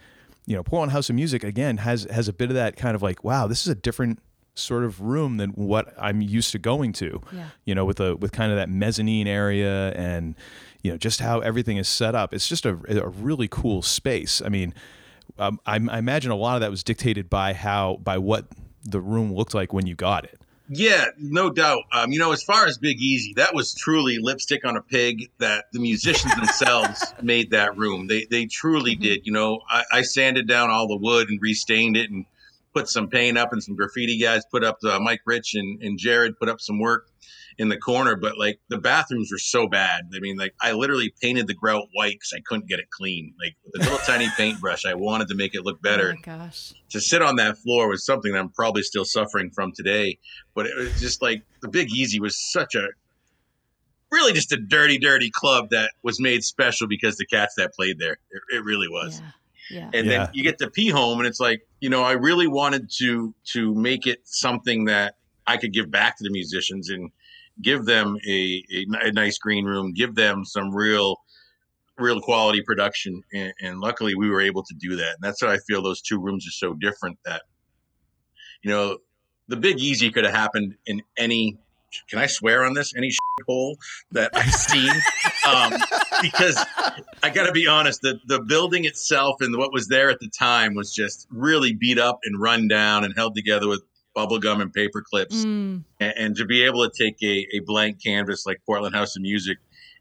you 0.46 0.54
know 0.56 0.62
Portland 0.62 0.92
House 0.92 1.08
of 1.08 1.16
Music 1.16 1.44
again 1.44 1.78
has 1.78 2.04
has 2.10 2.28
a 2.28 2.32
bit 2.32 2.48
of 2.48 2.54
that 2.54 2.76
kind 2.76 2.94
of 2.94 3.02
like 3.02 3.22
wow 3.22 3.46
this 3.46 3.62
is 3.62 3.68
a 3.68 3.74
different 3.74 4.18
sort 4.54 4.84
of 4.84 5.00
room 5.00 5.36
than 5.36 5.50
what 5.50 5.92
I'm 5.98 6.20
used 6.20 6.52
to 6.52 6.58
going 6.58 6.92
to 6.94 7.20
yeah. 7.32 7.48
you 7.64 7.74
know 7.74 7.84
with 7.84 8.00
a 8.00 8.16
with 8.16 8.32
kind 8.32 8.50
of 8.50 8.56
that 8.56 8.68
mezzanine 8.68 9.26
area 9.26 9.92
and 9.92 10.34
you 10.82 10.90
know 10.90 10.96
just 10.96 11.20
how 11.20 11.40
everything 11.40 11.76
is 11.76 11.88
set 11.88 12.14
up 12.14 12.32
it's 12.32 12.48
just 12.48 12.64
a, 12.64 12.78
a 12.88 13.08
really 13.08 13.48
cool 13.48 13.82
space 13.82 14.40
I 14.44 14.48
mean 14.48 14.74
um, 15.38 15.60
I, 15.66 15.74
I 15.74 15.98
imagine 15.98 16.30
a 16.30 16.36
lot 16.36 16.54
of 16.54 16.60
that 16.60 16.70
was 16.70 16.82
dictated 16.82 17.28
by 17.28 17.52
how 17.52 17.98
by 18.02 18.18
what 18.18 18.46
the 18.84 19.00
room 19.00 19.34
looked 19.34 19.54
like 19.54 19.72
when 19.72 19.86
you 19.86 19.94
got 19.94 20.24
it 20.24 20.40
yeah, 20.68 21.06
no 21.18 21.50
doubt. 21.50 21.82
Um, 21.92 22.10
you 22.12 22.18
know, 22.18 22.32
as 22.32 22.42
far 22.42 22.66
as 22.66 22.78
Big 22.78 23.00
Easy, 23.00 23.34
that 23.34 23.54
was 23.54 23.74
truly 23.74 24.18
lipstick 24.18 24.64
on 24.64 24.76
a 24.76 24.80
pig. 24.80 25.30
That 25.38 25.66
the 25.72 25.78
musicians 25.78 26.34
themselves 26.36 27.12
made 27.20 27.50
that 27.50 27.76
room. 27.76 28.06
They 28.06 28.26
they 28.30 28.46
truly 28.46 28.92
mm-hmm. 28.92 29.02
did. 29.02 29.26
You 29.26 29.32
know, 29.32 29.60
I, 29.68 29.84
I, 29.92 30.02
sanded 30.02 30.48
down 30.48 30.70
all 30.70 30.88
the 30.88 30.96
wood 30.96 31.28
and 31.28 31.40
restained 31.40 31.96
it 31.96 32.10
and 32.10 32.24
put 32.72 32.88
some 32.88 33.08
paint 33.08 33.36
up 33.36 33.52
and 33.52 33.62
some 33.62 33.76
graffiti 33.76 34.18
guys 34.18 34.44
put 34.50 34.64
up. 34.64 34.78
Uh, 34.82 34.98
Mike 34.98 35.20
Rich 35.26 35.54
and, 35.54 35.82
and 35.82 35.98
Jared 35.98 36.38
put 36.38 36.48
up 36.48 36.60
some 36.60 36.78
work 36.78 37.08
in 37.58 37.68
the 37.68 37.76
corner, 37.76 38.16
but 38.16 38.38
like 38.38 38.58
the 38.68 38.78
bathrooms 38.78 39.30
were 39.30 39.38
so 39.38 39.68
bad. 39.68 40.02
I 40.14 40.20
mean, 40.20 40.36
like 40.36 40.54
I 40.60 40.72
literally 40.72 41.14
painted 41.20 41.46
the 41.46 41.54
grout 41.54 41.86
white 41.94 42.14
because 42.14 42.32
I 42.34 42.40
couldn't 42.40 42.68
get 42.68 42.78
it 42.78 42.90
clean. 42.90 43.34
Like 43.42 43.56
with 43.64 43.82
a 43.82 43.90
little 43.90 43.98
tiny 44.06 44.28
paintbrush, 44.36 44.84
I 44.84 44.94
wanted 44.94 45.28
to 45.28 45.34
make 45.34 45.54
it 45.54 45.64
look 45.64 45.80
better. 45.80 46.14
Oh 46.16 46.20
gosh. 46.22 46.74
To 46.90 47.00
sit 47.00 47.22
on 47.22 47.36
that 47.36 47.58
floor 47.58 47.88
was 47.88 48.04
something 48.04 48.32
that 48.32 48.38
I'm 48.38 48.50
probably 48.50 48.82
still 48.82 49.04
suffering 49.04 49.50
from 49.50 49.72
today. 49.72 50.18
But 50.54 50.66
it 50.66 50.76
was 50.76 51.00
just 51.00 51.22
like 51.22 51.42
the 51.62 51.68
Big 51.68 51.90
Easy 51.90 52.20
was 52.20 52.36
such 52.52 52.74
a 52.74 52.88
really 54.10 54.32
just 54.32 54.52
a 54.52 54.56
dirty, 54.56 54.98
dirty 54.98 55.30
club 55.30 55.70
that 55.70 55.90
was 56.02 56.20
made 56.20 56.44
special 56.44 56.86
because 56.86 57.16
the 57.16 57.26
cats 57.26 57.54
that 57.56 57.74
played 57.74 57.98
there. 57.98 58.18
It, 58.30 58.56
it 58.56 58.64
really 58.64 58.88
was. 58.88 59.20
Yeah. 59.20 59.30
Yeah. 59.70 59.90
And 59.94 60.06
yeah. 60.06 60.26
then 60.26 60.28
you 60.34 60.42
get 60.42 60.58
to 60.58 60.70
P 60.70 60.90
home 60.90 61.18
and 61.18 61.26
it's 61.26 61.40
like, 61.40 61.66
you 61.80 61.88
know, 61.88 62.02
I 62.02 62.12
really 62.12 62.46
wanted 62.46 62.90
to 62.98 63.34
to 63.52 63.74
make 63.74 64.06
it 64.06 64.20
something 64.24 64.86
that 64.86 65.14
I 65.46 65.56
could 65.56 65.72
give 65.72 65.90
back 65.90 66.18
to 66.18 66.24
the 66.24 66.30
musicians 66.30 66.90
and 66.90 67.10
give 67.62 67.84
them 67.84 68.16
a, 68.26 68.64
a, 68.72 68.86
a 69.08 69.12
nice 69.12 69.38
green 69.38 69.64
room, 69.64 69.92
give 69.92 70.14
them 70.14 70.44
some 70.44 70.74
real 70.74 71.16
real 71.96 72.20
quality 72.20 72.60
production 72.60 73.22
and, 73.32 73.52
and, 73.60 73.78
luckily 73.78 74.16
we 74.16 74.28
were 74.28 74.40
able 74.40 74.64
to 74.64 74.74
do 74.80 74.96
that. 74.96 75.14
And 75.14 75.22
that's 75.22 75.40
why 75.42 75.52
i 75.54 75.58
feel 75.58 75.80
those 75.80 76.02
two 76.02 76.20
rooms 76.20 76.46
are 76.46 76.50
so 76.50 76.74
different 76.74 77.18
that 77.24 77.42
you 78.62 78.70
know 78.70 78.98
the 79.46 79.56
big 79.56 79.78
easy 79.78 80.10
could 80.10 80.24
have 80.24 80.34
happened 80.34 80.74
in 80.86 81.02
any 81.16 81.56
can 82.10 82.18
i 82.18 82.26
swear 82.26 82.64
on 82.64 82.74
this? 82.74 82.92
Any 82.96 83.12
hole 83.46 83.78
that 84.12 84.30
i've 84.34 84.54
seen? 84.54 84.92
Um, 85.46 85.74
because 86.22 86.56
i 87.22 87.28
gotta 87.28 87.52
be 87.52 87.66
honest 87.66 88.00
the, 88.00 88.18
the 88.28 88.40
building 88.40 88.86
itself 88.86 89.42
and 89.42 89.54
what 89.58 89.74
was 89.74 89.88
there 89.88 90.08
at 90.08 90.18
the 90.20 90.30
time 90.30 90.74
was 90.74 90.90
just 90.94 91.26
really 91.30 91.74
beat 91.74 91.98
up 91.98 92.20
and 92.24 92.40
run 92.40 92.66
down 92.66 93.04
and 93.04 93.12
held 93.14 93.34
together 93.34 93.68
with 93.68 93.82
bubble 94.14 94.38
gum 94.38 94.60
and 94.60 94.72
paper 94.72 95.02
clips 95.02 95.44
mm. 95.44 95.82
and, 96.00 96.14
and, 96.16 96.36
to 96.36 96.44
be 96.44 96.62
able 96.62 96.88
to 96.88 96.90
take 96.96 97.16
a, 97.22 97.46
a 97.56 97.60
blank 97.66 98.02
canvas 98.02 98.46
like 98.46 98.60
portland 98.64 98.94
house 98.94 99.16
of 99.16 99.22
music 99.22 99.58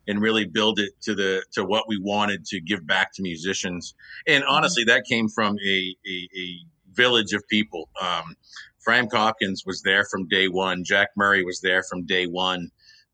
and 0.08 0.22
really 0.22 0.46
build 0.46 0.80
it 0.80 0.92
to 1.02 1.16
the 1.16 1.44
to 1.52 1.64
what 1.64 1.86
we 1.88 1.98
wanted 1.98 2.46
to 2.46 2.60
give 2.60 2.86
back 2.86 3.14
to 3.14 3.22
musicians. 3.22 3.96
And 4.28 4.44
mm-hmm. 4.44 4.54
honestly 4.54 4.84
that 4.86 5.06
came 5.06 5.30
from 5.30 5.58
a, 5.66 5.96
a, 6.08 6.30
a 6.38 6.58
village 6.94 7.34
of 7.34 7.48
people. 7.48 7.90
Um, 8.02 8.36
frank 8.80 9.14
hopkins 9.14 9.64
was 9.66 9.82
there 9.82 10.06
from 10.06 10.28
day 10.28 10.48
one. 10.48 10.84
Jack 10.84 11.10
murray 11.16 11.44
was 11.44 11.62
there 11.62 11.84
from 11.84 12.06
day 12.06 12.26
one. 12.26 12.70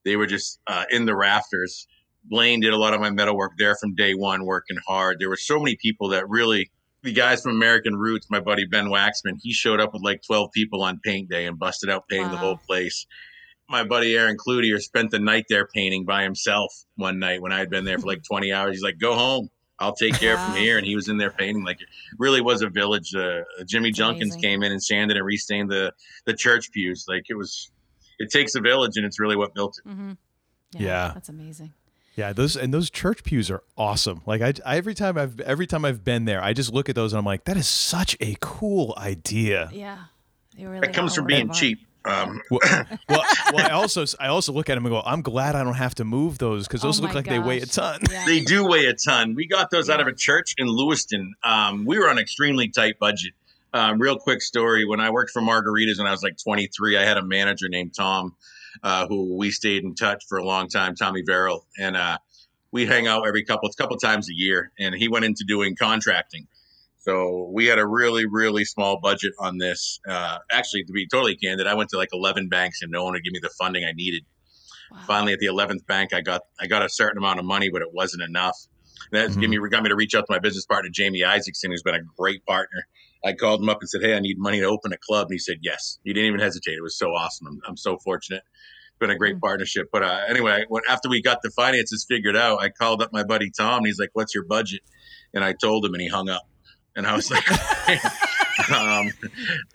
They 0.06 0.16
were 0.16 0.28
just 0.28 0.60
uh, 0.68 0.86
in 0.90 1.06
the 1.06 1.16
rafters. 1.16 1.88
Blaine 2.26 2.60
did 2.60 2.74
a 2.74 2.78
lot 2.78 2.94
of 2.94 3.00
my 3.00 3.10
metal 3.10 3.36
work 3.36 3.54
there 3.58 3.76
from 3.76 3.96
day 3.96 4.14
one 4.14 4.46
working 4.46 4.78
hard. 4.88 5.18
There 5.20 5.30
were 5.30 5.38
so 5.38 5.60
many 5.60 5.76
people 5.76 6.10
that 6.10 6.30
really 6.30 6.72
the 7.04 7.14
guys 7.14 7.42
from 7.42 7.52
American 7.52 7.96
Roots, 7.96 8.28
my 8.30 8.40
buddy 8.40 8.66
Ben 8.66 8.88
Waxman, 8.88 9.38
he 9.42 9.54
showed 9.54 9.80
up 9.80 9.94
with 9.94 10.04
like 10.04 10.22
12 10.26 10.52
people 10.52 10.84
on 10.84 11.00
paint 11.00 11.30
day 11.30 11.46
and 11.46 11.58
busted 11.58 11.90
out 11.90 12.08
painting 12.10 12.28
wow. 12.28 12.32
the 12.32 12.38
whole 12.38 12.58
place. 12.58 13.06
My 13.70 13.84
buddy 13.84 14.18
Aaron 14.18 14.36
Cloutier 14.38 14.80
spent 14.80 15.12
the 15.12 15.20
night 15.20 15.46
there 15.50 15.68
painting 15.68 16.06
by 16.06 16.24
himself 16.24 16.74
one 16.96 17.20
night 17.20 17.42
when 17.42 17.52
I 17.52 17.60
had 17.60 17.70
been 17.70 17.86
there 17.86 18.00
for 18.00 18.08
like 18.08 18.24
20 18.24 18.52
hours. 18.54 18.76
He's 18.76 18.84
like, 18.84 19.00
go 19.00 19.16
home. 19.16 19.50
I'll 19.82 19.96
take 19.96 20.16
care 20.16 20.36
wow. 20.36 20.48
from 20.48 20.56
here. 20.56 20.78
And 20.78 20.86
he 20.86 20.96
was 20.96 21.08
in 21.08 21.18
there 21.18 21.32
painting 21.32 21.64
like 21.64 21.82
it 21.82 21.88
really 22.18 22.42
was 22.42 22.62
a 22.62 22.70
village. 22.70 23.16
Uh, 23.16 23.42
Jimmy 23.66 23.90
That's 23.90 23.98
Junkins 23.98 24.34
amazing. 24.34 24.42
came 24.42 24.64
in 24.64 24.72
and 24.74 24.84
sanded 24.84 25.16
and 25.16 25.26
restained 25.26 25.72
the, 25.72 25.94
the 26.26 26.34
church 26.34 26.72
pews. 26.74 27.06
Like 27.08 27.24
it 27.30 27.36
was, 27.36 27.72
it 28.18 28.30
takes 28.30 28.56
a 28.56 28.62
village 28.62 28.98
and 28.98 29.06
it's 29.06 29.20
really 29.20 29.38
what 29.38 29.54
built 29.54 29.78
it. 29.84 29.90
Mm-hmm. 29.90 30.12
Yeah, 30.74 30.82
yeah. 30.82 31.12
That's 31.14 31.30
amazing. 31.30 31.74
Yeah, 32.20 32.34
those 32.34 32.58
and 32.58 32.74
those 32.74 32.90
church 32.90 33.24
pews 33.24 33.50
are 33.50 33.64
awesome. 33.78 34.22
Like 34.26 34.42
I, 34.42 34.54
I, 34.66 34.76
every 34.76 34.94
time 34.94 35.18
I've 35.18 35.40
every 35.40 35.66
time 35.66 35.86
I've 35.86 36.04
been 36.04 36.26
there, 36.26 36.44
I 36.44 36.52
just 36.52 36.74
look 36.74 36.90
at 36.90 36.96
those 36.96 37.14
and 37.14 37.18
I'm 37.18 37.24
like, 37.24 37.46
that 37.46 37.56
is 37.56 37.66
such 37.66 38.18
a 38.20 38.36
cool 38.42 38.94
idea. 38.98 39.70
Yeah, 39.72 40.00
really 40.58 40.86
it 40.86 40.94
comes 40.94 41.16
from 41.16 41.28
being 41.28 41.50
cheap. 41.54 41.80
Um, 42.04 42.42
well, 42.52 42.60
well, 43.08 43.24
well, 43.54 43.66
I 43.66 43.70
also 43.70 44.04
I 44.20 44.28
also 44.28 44.52
look 44.52 44.70
at 44.70 44.76
them 44.76 44.86
and 44.86 44.94
go, 44.94 45.02
I'm 45.06 45.22
glad 45.22 45.56
I 45.56 45.64
don't 45.64 45.76
have 45.76 45.96
to 45.96 46.04
move 46.04 46.40
those 46.40 46.68
because 46.68 46.82
those 46.82 47.00
Oh 47.00 47.04
look 47.04 47.12
my 47.12 47.20
like 47.20 47.26
they 47.26 47.40
weigh 47.40 47.60
a 47.60 47.66
ton. 47.66 48.02
Yeah. 48.12 48.26
They 48.26 48.42
do 48.42 48.68
weigh 48.68 48.88
a 48.88 48.94
ton. 48.94 49.34
We 49.34 49.48
got 49.48 49.72
those 49.72 49.90
out 49.90 50.02
of 50.02 50.08
a 50.08 50.14
church 50.14 50.56
in 50.58 50.68
Lewiston. 50.68 51.36
Um, 51.42 51.86
we 51.86 51.98
were 52.00 52.10
on 52.10 52.18
an 52.18 52.22
extremely 52.22 52.68
tight 52.68 53.00
budget. 53.00 53.32
Um, 53.74 53.98
real 53.98 54.18
quick 54.18 54.42
story: 54.42 54.84
when 54.84 55.00
I 55.00 55.10
worked 55.10 55.32
for 55.32 55.42
Margaritas 55.42 56.00
when 56.00 56.08
I 56.08 56.12
was 56.12 56.22
like 56.22 56.36
23, 56.38 56.98
I 56.98 57.06
had 57.06 57.16
a 57.16 57.24
manager 57.24 57.70
named 57.70 57.94
Tom, 57.96 58.36
uh, 58.84 59.08
who 59.08 59.36
we 59.38 59.52
stayed 59.52 59.84
in 59.84 59.96
touch 59.96 60.24
for 60.28 60.38
a 60.38 60.44
long 60.46 60.68
time, 60.68 60.96
Tommy 60.96 61.24
Verrill, 61.26 61.66
and 61.80 61.98
uh, 61.98 62.18
we 62.72 62.86
hang 62.86 63.08
out 63.08 63.28
every 63.28 63.44
couple 63.44 63.70
couple 63.78 63.98
times 63.98 64.30
a 64.30 64.34
year. 64.34 64.72
And 64.80 64.96
he 64.96 65.08
went 65.08 65.26
into 65.26 65.44
doing 65.48 65.76
contracting, 65.76 66.48
so 67.00 67.50
we 67.54 67.66
had 67.68 67.80
a 67.80 67.88
really 67.88 68.26
really 68.26 68.66
small 68.66 69.00
budget 69.02 69.34
on 69.40 69.58
this. 69.58 70.00
Uh, 70.08 70.40
actually, 70.52 70.84
to 70.86 70.94
be 70.94 71.08
totally 71.08 71.36
candid, 71.36 71.68
I 71.68 71.74
went 71.76 71.90
to 71.92 71.98
like 71.98 72.10
11 72.14 72.50
banks 72.50 72.82
and 72.82 72.92
no 72.92 73.04
one 73.04 73.14
would 73.14 73.24
give 73.24 73.34
me 73.34 73.40
the 73.42 73.52
funding 73.58 73.84
I 73.86 73.92
needed 73.94 74.24
Wow. 74.92 75.00
finally 75.08 75.34
at 75.34 75.40
the 75.40 75.48
11th 75.48 75.86
bank 75.88 76.14
i 76.14 76.22
got 76.22 76.42
i 76.60 76.68
got 76.68 76.84
a 76.84 76.90
certain 76.90 77.18
amount 77.18 77.40
of 77.40 77.46
money 77.46 77.70
but 77.72 77.82
it 77.82 77.90
wasn't 77.94 78.22
enough 78.22 78.56
that 79.12 79.32
Mhm. 79.32 79.40
gave 79.40 79.50
me 79.50 79.60
got 79.70 79.84
me 79.84 79.90
to 79.90 79.96
reach 79.96 80.16
out 80.16 80.22
to 80.22 80.32
my 80.32 80.40
business 80.40 80.66
partner 80.66 80.90
jamie 80.92 81.24
isaacson 81.24 81.72
who's 81.72 81.84
been 81.84 81.96
a 81.96 82.04
great 82.18 82.46
partner 82.46 82.88
i 83.24 83.34
called 83.34 83.62
him 83.62 83.70
up 83.70 83.80
and 83.82 83.90
said 83.90 84.02
hey 84.02 84.16
i 84.16 84.20
need 84.20 84.38
money 84.40 84.60
to 84.60 84.66
open 84.66 84.94
a 84.94 84.98
club. 84.98 85.28
And 85.28 85.34
he 85.34 85.40
said 85.40 85.58
yes. 85.62 86.00
He 86.04 86.14
didn't 86.14 86.28
even 86.28 86.40
hesitate. 86.40 86.74
It 86.74 86.82
was 86.84 86.98
so 86.98 87.10
awesome. 87.10 87.48
I'm, 87.48 87.60
I'm 87.68 87.78
so 87.78 87.98
fortunate. 87.98 88.44
It's 88.90 88.98
been 89.00 89.10
a 89.10 89.18
great 89.18 89.36
Mhm. 89.36 89.42
partnership. 89.42 89.88
But 89.92 90.04
uh, 90.04 90.22
anyway 90.28 90.66
when, 90.70 90.84
after 90.90 91.10
we 91.10 91.22
got 91.22 91.42
the 91.42 91.50
finances 91.52 92.06
figured 92.08 92.36
out 92.36 92.62
i 92.62 92.70
called 92.70 93.02
up 93.02 93.12
my 93.14 93.24
buddy 93.24 93.50
tom 93.52 93.80
and 93.80 93.88
he's 93.88 94.00
like 94.00 94.12
what's 94.14 94.34
your 94.36 94.46
budget? 94.46 94.82
And 95.34 95.44
i 95.44 95.54
told 95.54 95.86
him 95.86 95.94
and 95.94 96.02
he 96.02 96.08
hung 96.08 96.30
up. 96.30 96.44
And 96.96 97.06
i 97.08 97.16
was 97.16 97.30
like 97.32 97.46
um, 98.72 99.10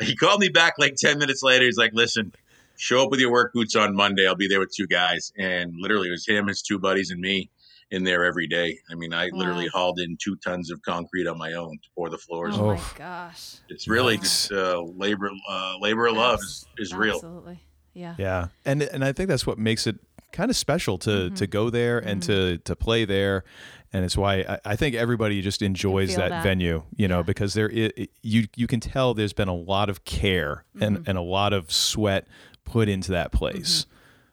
he 0.03 0.15
called 0.17 0.41
me 0.41 0.49
back 0.49 0.75
like 0.79 0.95
10 0.97 1.19
minutes 1.19 1.43
later. 1.43 1.65
He's 1.65 1.79
like 1.79 1.93
listen 1.95 2.33
show 2.77 3.05
up 3.05 3.11
with 3.13 3.21
your 3.21 3.31
work 3.31 3.53
boots 3.53 3.77
on 3.77 3.95
Monday. 3.95 4.27
I'll 4.27 4.35
be 4.35 4.49
there 4.49 4.59
with 4.59 4.75
two 4.75 4.89
guys. 4.89 5.33
And 5.39 5.75
literally, 5.79 6.09
it 6.09 6.11
was 6.11 6.27
him, 6.27 6.49
his 6.49 6.61
two 6.61 6.81
buddies, 6.81 7.13
and 7.13 7.21
me 7.21 7.49
in 7.95 8.05
there 8.05 8.25
every 8.25 8.47
day. 8.47 8.79
I 8.91 8.95
mean, 8.95 9.13
I 9.15 9.29
literally 9.33 9.69
hauled 9.69 10.01
in 10.01 10.17
two 10.23 10.37
tons 10.37 10.71
of 10.71 10.83
concrete 10.83 11.27
on 11.27 11.39
my 11.39 11.53
own 11.53 11.73
to 11.73 11.89
pour 11.95 12.11
the 12.11 12.19
floors. 12.19 12.55
Oh 12.59 12.67
my 12.75 12.77
Oh. 12.77 12.93
gosh. 12.97 13.57
It's 13.69 13.87
really 13.89 14.17
Yikes. 14.19 14.23
just 14.23 14.53
uh, 14.53 14.83
labor, 14.83 15.31
uh, 15.49 15.75
labor 15.81 16.07
of 16.07 16.17
love 16.17 16.41
is, 16.41 16.67
is 16.79 16.95
real. 16.95 17.15
Absolutely. 17.15 17.61
Yeah. 17.95 18.15
Yeah, 18.19 18.49
and 18.65 18.83
and 18.83 19.05
I 19.05 19.13
think 19.13 19.29
that's 19.29 19.47
what 19.47 19.57
makes 19.59 19.87
it 19.87 19.97
kind 20.33 20.51
of 20.51 20.57
special 20.57 20.99
to 20.99 21.31
to 21.31 21.47
go 21.47 21.71
there 21.71 21.99
and 22.01 22.21
to 22.25 22.59
to 22.59 22.75
play 22.75 23.05
there, 23.05 23.45
and 23.93 24.05
it's 24.05 24.17
why 24.17 24.39
I, 24.41 24.59
I 24.73 24.77
think 24.77 24.97
everybody 24.97 25.41
just 25.43 25.63
enjoys 25.63 26.17
that, 26.17 26.31
that. 26.31 26.43
venue, 26.43 26.79
venue, 26.79 26.83
you 26.97 27.07
know, 27.07 27.19
Yeah. 27.19 27.23
because 27.23 27.55
there 27.55 27.71
i 27.73 28.09
you 28.23 28.49
you 28.57 28.67
can 28.67 28.81
tell 28.81 29.15
there's 29.15 29.33
been 29.33 29.47
a 29.47 29.55
lot 29.55 29.89
of 29.89 30.05
care 30.05 30.65
and 30.81 31.07
and 31.07 31.17
a 31.17 31.23
lot 31.23 31.53
of 31.53 31.71
sweat 31.71 32.27
put 32.65 32.89
into 32.89 33.13
that 33.13 33.31
place. 33.31 33.87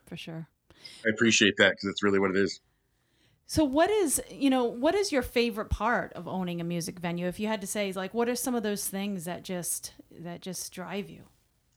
For 0.07 0.17
sure. 0.17 0.47
I 1.05 1.09
appreciate 1.09 1.55
that 1.57 1.69
because 1.73 1.83
that's 1.85 2.01
really 2.01 2.17
what 2.19 2.31
it 2.31 2.37
is. 2.37 2.61
So 3.51 3.65
what 3.65 3.89
is, 3.89 4.21
you 4.29 4.49
know, 4.49 4.63
what 4.63 4.95
is 4.95 5.11
your 5.11 5.21
favorite 5.21 5.69
part 5.69 6.13
of 6.13 6.25
owning 6.25 6.61
a 6.61 6.63
music 6.63 6.99
venue? 6.99 7.27
If 7.27 7.37
you 7.37 7.49
had 7.49 7.59
to 7.59 7.67
say 7.67 7.91
like 7.91 8.13
what 8.13 8.29
are 8.29 8.35
some 8.35 8.55
of 8.55 8.63
those 8.63 8.87
things 8.87 9.25
that 9.25 9.43
just 9.43 9.91
that 10.21 10.39
just 10.39 10.71
drive 10.71 11.09
you? 11.09 11.23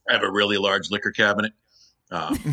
I 0.08 0.12
have 0.12 0.22
a 0.22 0.30
really 0.30 0.56
large 0.56 0.92
liquor 0.92 1.10
cabinet. 1.10 1.52
Um, 2.12 2.34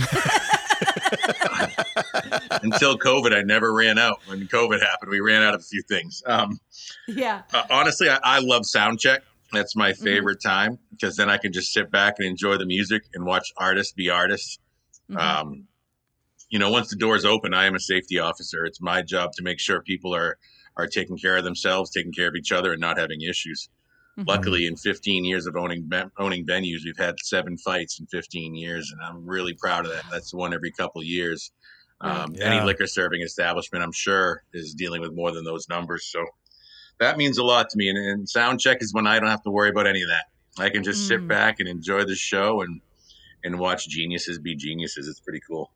until 2.63 2.97
COVID, 2.97 3.31
I 3.31 3.43
never 3.43 3.71
ran 3.71 3.99
out. 3.99 4.21
When 4.25 4.47
COVID 4.47 4.81
happened, 4.81 5.11
we 5.11 5.19
ran 5.19 5.43
out 5.43 5.53
of 5.53 5.59
a 5.59 5.65
few 5.65 5.83
things. 5.83 6.23
Um, 6.25 6.59
Yeah. 7.07 7.43
Uh, 7.53 7.61
honestly, 7.69 8.09
I, 8.09 8.17
I 8.23 8.39
love 8.39 8.65
sound 8.65 8.99
check. 8.99 9.21
That's 9.53 9.75
my 9.75 9.93
favorite 9.93 10.41
time 10.41 10.79
because 10.89 11.15
then 11.15 11.29
I 11.29 11.37
can 11.37 11.53
just 11.53 11.71
sit 11.71 11.91
back 11.91 12.15
and 12.17 12.27
enjoy 12.27 12.57
the 12.57 12.65
music 12.65 13.03
and 13.13 13.23
watch 13.23 13.53
artists 13.55 13.93
be 13.93 14.09
artists. 14.09 14.57
Mhm. 15.11 15.19
Um, 15.19 15.67
you 16.51 16.59
know, 16.59 16.69
once 16.69 16.89
the 16.89 16.95
doors 16.97 17.25
open, 17.25 17.53
I 17.53 17.65
am 17.65 17.75
a 17.75 17.79
safety 17.79 18.19
officer. 18.19 18.65
It's 18.65 18.81
my 18.81 19.01
job 19.01 19.31
to 19.33 19.43
make 19.43 19.59
sure 19.59 19.81
people 19.81 20.13
are 20.15 20.37
are 20.77 20.87
taking 20.87 21.17
care 21.17 21.35
of 21.37 21.43
themselves, 21.43 21.89
taking 21.91 22.13
care 22.13 22.27
of 22.29 22.35
each 22.35 22.51
other, 22.51 22.71
and 22.71 22.79
not 22.79 22.97
having 22.97 23.21
issues. 23.21 23.67
Mhm. 24.17 24.27
Luckily, 24.27 24.65
in 24.67 24.75
15 24.77 25.25
years 25.25 25.45
of 25.47 25.55
owning 25.55 25.89
owning 26.17 26.45
venues, 26.45 26.79
we've 26.85 26.97
had 26.97 27.15
seven 27.21 27.57
fights 27.57 27.99
in 27.99 28.05
15 28.07 28.55
years, 28.55 28.91
and 28.91 29.01
I'm 29.01 29.25
really 29.25 29.53
proud 29.53 29.85
of 29.85 29.91
that. 29.93 30.05
That's 30.11 30.33
one 30.33 30.53
every 30.53 30.71
couple 30.71 31.01
of 31.01 31.07
years. 31.07 31.51
Um, 32.01 32.33
Yeah. 32.35 32.45
Any 32.45 32.65
liquor 32.65 32.87
serving 32.87 33.21
establishment, 33.21 33.83
I'm 33.83 33.91
sure, 33.91 34.43
is 34.53 34.73
dealing 34.73 35.01
with 35.01 35.13
more 35.13 35.31
than 35.31 35.43
those 35.43 35.67
numbers. 35.69 36.05
So 36.05 36.25
that 36.99 37.17
means 37.17 37.37
a 37.37 37.43
lot 37.43 37.69
to 37.69 37.77
me. 37.77 37.89
And, 37.89 37.97
and 37.97 38.29
sound 38.29 38.59
check 38.59 38.77
is 38.81 38.93
when 38.93 39.07
I 39.07 39.19
don't 39.19 39.29
have 39.29 39.43
to 39.43 39.51
worry 39.51 39.69
about 39.69 39.87
any 39.87 40.01
of 40.01 40.09
that. 40.09 40.25
I 40.57 40.69
can 40.69 40.83
just 40.83 41.07
sit 41.07 41.21
Mm. 41.21 41.27
back 41.27 41.59
and 41.59 41.67
enjoy 41.69 42.03
the 42.05 42.15
show 42.15 42.61
and 42.61 42.81
and 43.43 43.57
watch 43.59 43.87
geniuses 43.89 44.37
be 44.37 44.55
geniuses. 44.55 45.07
It's 45.07 45.19
pretty 45.19 45.41
cool. 45.49 45.71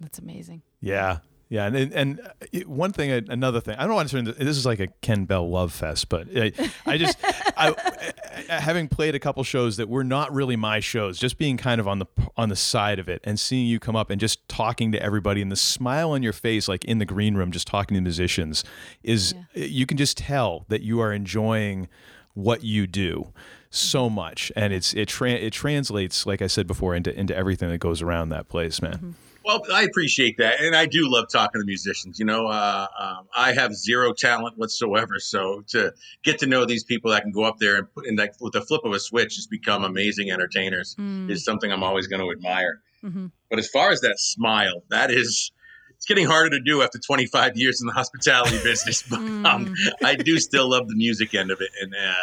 That's 0.00 0.18
amazing. 0.18 0.62
Yeah. 0.80 1.18
Yeah, 1.50 1.64
and 1.64 1.76
and, 1.76 1.92
and 1.92 2.20
uh, 2.20 2.30
it- 2.52 2.68
one 2.68 2.92
thing, 2.92 3.10
uh, 3.10 3.22
another 3.28 3.60
thing. 3.60 3.76
I 3.78 3.86
don't 3.86 3.94
want 3.94 4.08
to 4.08 4.16
turn 4.16 4.24
this, 4.26 4.36
this 4.36 4.56
is 4.58 4.66
like 4.66 4.80
a 4.80 4.88
Ken 5.00 5.24
Bell 5.24 5.48
love 5.48 5.72
fest, 5.72 6.10
but 6.10 6.28
I, 6.36 6.52
I 6.84 6.98
just, 6.98 7.16
I, 7.56 7.70
uh, 7.70 8.60
having 8.60 8.86
played 8.86 9.14
a 9.14 9.18
couple 9.18 9.42
shows 9.44 9.78
that 9.78 9.88
were 9.88 10.04
not 10.04 10.32
really 10.34 10.56
my 10.56 10.80
shows, 10.80 11.18
just 11.18 11.38
being 11.38 11.56
kind 11.56 11.80
of 11.80 11.88
on 11.88 12.00
the 12.00 12.06
on 12.36 12.50
the 12.50 12.56
side 12.56 12.98
of 12.98 13.08
it, 13.08 13.22
and 13.24 13.40
seeing 13.40 13.66
you 13.66 13.80
come 13.80 13.96
up 13.96 14.10
and 14.10 14.20
just 14.20 14.46
talking 14.46 14.92
to 14.92 15.02
everybody, 15.02 15.40
and 15.40 15.50
the 15.50 15.56
smile 15.56 16.10
on 16.10 16.22
your 16.22 16.34
face, 16.34 16.68
like 16.68 16.84
in 16.84 16.98
the 16.98 17.06
green 17.06 17.34
room, 17.34 17.50
just 17.50 17.66
talking 17.66 17.94
to 17.94 18.00
musicians, 18.02 18.62
is 19.02 19.34
you 19.54 19.86
can 19.86 19.96
just 19.96 20.18
tell 20.18 20.66
that 20.68 20.82
you 20.82 21.00
are 21.00 21.14
enjoying 21.14 21.88
what 22.34 22.62
you 22.62 22.86
do 22.86 23.32
so 23.70 24.04
mm-hmm. 24.04 24.16
much, 24.16 24.52
and 24.54 24.74
it's 24.74 24.92
it 24.92 25.08
tra- 25.08 25.30
it 25.30 25.54
translates, 25.54 26.26
like 26.26 26.42
I 26.42 26.46
said 26.46 26.66
before, 26.66 26.94
into 26.94 27.18
into 27.18 27.34
everything 27.34 27.70
that 27.70 27.78
goes 27.78 28.02
around 28.02 28.28
that 28.28 28.48
place, 28.48 28.82
man. 28.82 28.92
Mm-hmm. 28.92 29.10
Well, 29.48 29.62
I 29.72 29.84
appreciate 29.84 30.36
that, 30.36 30.60
and 30.60 30.76
I 30.76 30.84
do 30.84 31.10
love 31.10 31.24
talking 31.32 31.58
to 31.58 31.64
musicians. 31.64 32.18
You 32.18 32.26
know, 32.26 32.48
uh, 32.48 32.86
um, 32.98 33.28
I 33.34 33.54
have 33.54 33.74
zero 33.74 34.12
talent 34.12 34.58
whatsoever, 34.58 35.14
so 35.18 35.62
to 35.68 35.94
get 36.22 36.38
to 36.40 36.46
know 36.46 36.66
these 36.66 36.84
people 36.84 37.10
that 37.12 37.22
can 37.22 37.32
go 37.32 37.44
up 37.44 37.56
there 37.58 37.76
and 37.76 37.90
put 37.94 38.06
in 38.06 38.16
like 38.16 38.34
with 38.42 38.52
the 38.52 38.60
flip 38.60 38.82
of 38.84 38.92
a 38.92 39.00
switch, 39.00 39.36
just 39.36 39.50
become 39.50 39.84
amazing 39.84 40.30
entertainers 40.30 40.94
Mm. 40.96 41.30
is 41.30 41.44
something 41.44 41.72
I'm 41.72 41.82
always 41.82 42.06
going 42.06 42.20
to 42.20 42.30
admire. 42.30 42.82
Mhm. 43.02 43.32
But 43.48 43.58
as 43.58 43.68
far 43.68 43.90
as 43.90 44.02
that 44.02 44.18
smile, 44.18 44.82
that 44.90 45.10
is. 45.10 45.50
It's 45.96 46.06
getting 46.06 46.26
harder 46.26 46.50
to 46.50 46.60
do 46.60 46.80
after 46.82 46.96
25 46.96 47.56
years 47.56 47.80
in 47.80 47.88
the 47.88 47.92
hospitality 47.92 48.56
business, 48.62 49.02
but 49.02 49.18
um, 49.18 49.74
I 50.04 50.14
do 50.14 50.38
still 50.38 50.70
love 50.70 50.86
the 50.86 50.94
music 50.94 51.34
end 51.34 51.50
of 51.50 51.60
it. 51.60 51.70
And 51.82 51.92
uh, 51.92 52.14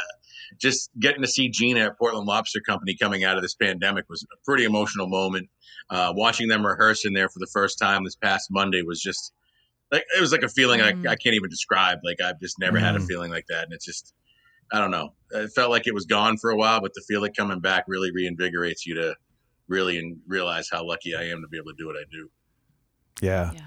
just 0.60 0.90
getting 1.00 1.22
to 1.22 1.28
see 1.28 1.50
Gina 1.50 1.82
at 1.82 1.98
Portland 1.98 2.28
Lobster 2.28 2.60
Company 2.60 2.96
coming 3.00 3.24
out 3.24 3.36
of 3.38 3.42
this 3.42 3.56
pandemic 3.56 4.06
was 4.10 4.24
a 4.24 4.38
pretty 4.46 4.64
emotional 4.64 5.08
moment. 5.08 5.50
Uh, 5.90 6.14
watching 6.16 6.48
them 6.48 6.66
rehearse 6.66 7.06
in 7.06 7.14
there 7.14 7.30
for 7.30 7.40
the 7.40 7.48
first 7.54 7.78
time 7.80 8.04
this 8.04 8.16
past 8.16 8.48
Monday 8.50 8.82
was 8.82 9.02
just 9.02 9.32
like 9.92 10.04
it 10.18 10.22
was 10.22 10.32
like 10.32 10.42
a 10.42 10.50
feeling 10.50 10.80
Mm. 10.80 11.08
I, 11.08 11.12
I 11.12 11.16
can't 11.16 11.36
even 11.36 11.50
describe. 11.50 12.00
Like 12.04 12.20
I've 12.22 12.40
just 12.40 12.58
never 12.60 12.80
had 12.80 12.96
a 12.96 13.00
Mm. 13.00 13.08
feeling 13.08 13.32
like 13.32 13.46
that, 13.50 13.66
and 13.66 13.74
it's 13.74 13.86
just 13.86 14.14
I 14.74 14.80
don't 14.80 14.90
know. 14.92 15.14
It 15.32 15.52
felt 15.56 15.70
like 15.70 15.86
it 15.86 15.94
was 15.94 16.06
gone 16.06 16.38
for 16.38 16.50
a 16.50 16.56
while, 16.56 16.82
but 16.82 16.92
to 16.96 17.02
feel 17.08 17.24
it 17.24 17.36
coming 17.38 17.60
back 17.60 17.84
really 17.88 18.12
reinvigorates 18.12 18.86
you 18.86 18.96
to 18.96 19.16
really 19.68 19.98
and 20.00 20.18
realize 20.28 20.70
how 20.72 20.84
lucky 20.86 21.16
I 21.16 21.24
am 21.26 21.42
to 21.42 21.48
be 21.48 21.58
able 21.58 21.72
to 21.72 21.76
do 21.78 21.86
what 21.86 21.96
I 21.96 22.04
do. 22.12 22.30
Yeah. 23.22 23.52
Yeah. 23.54 23.62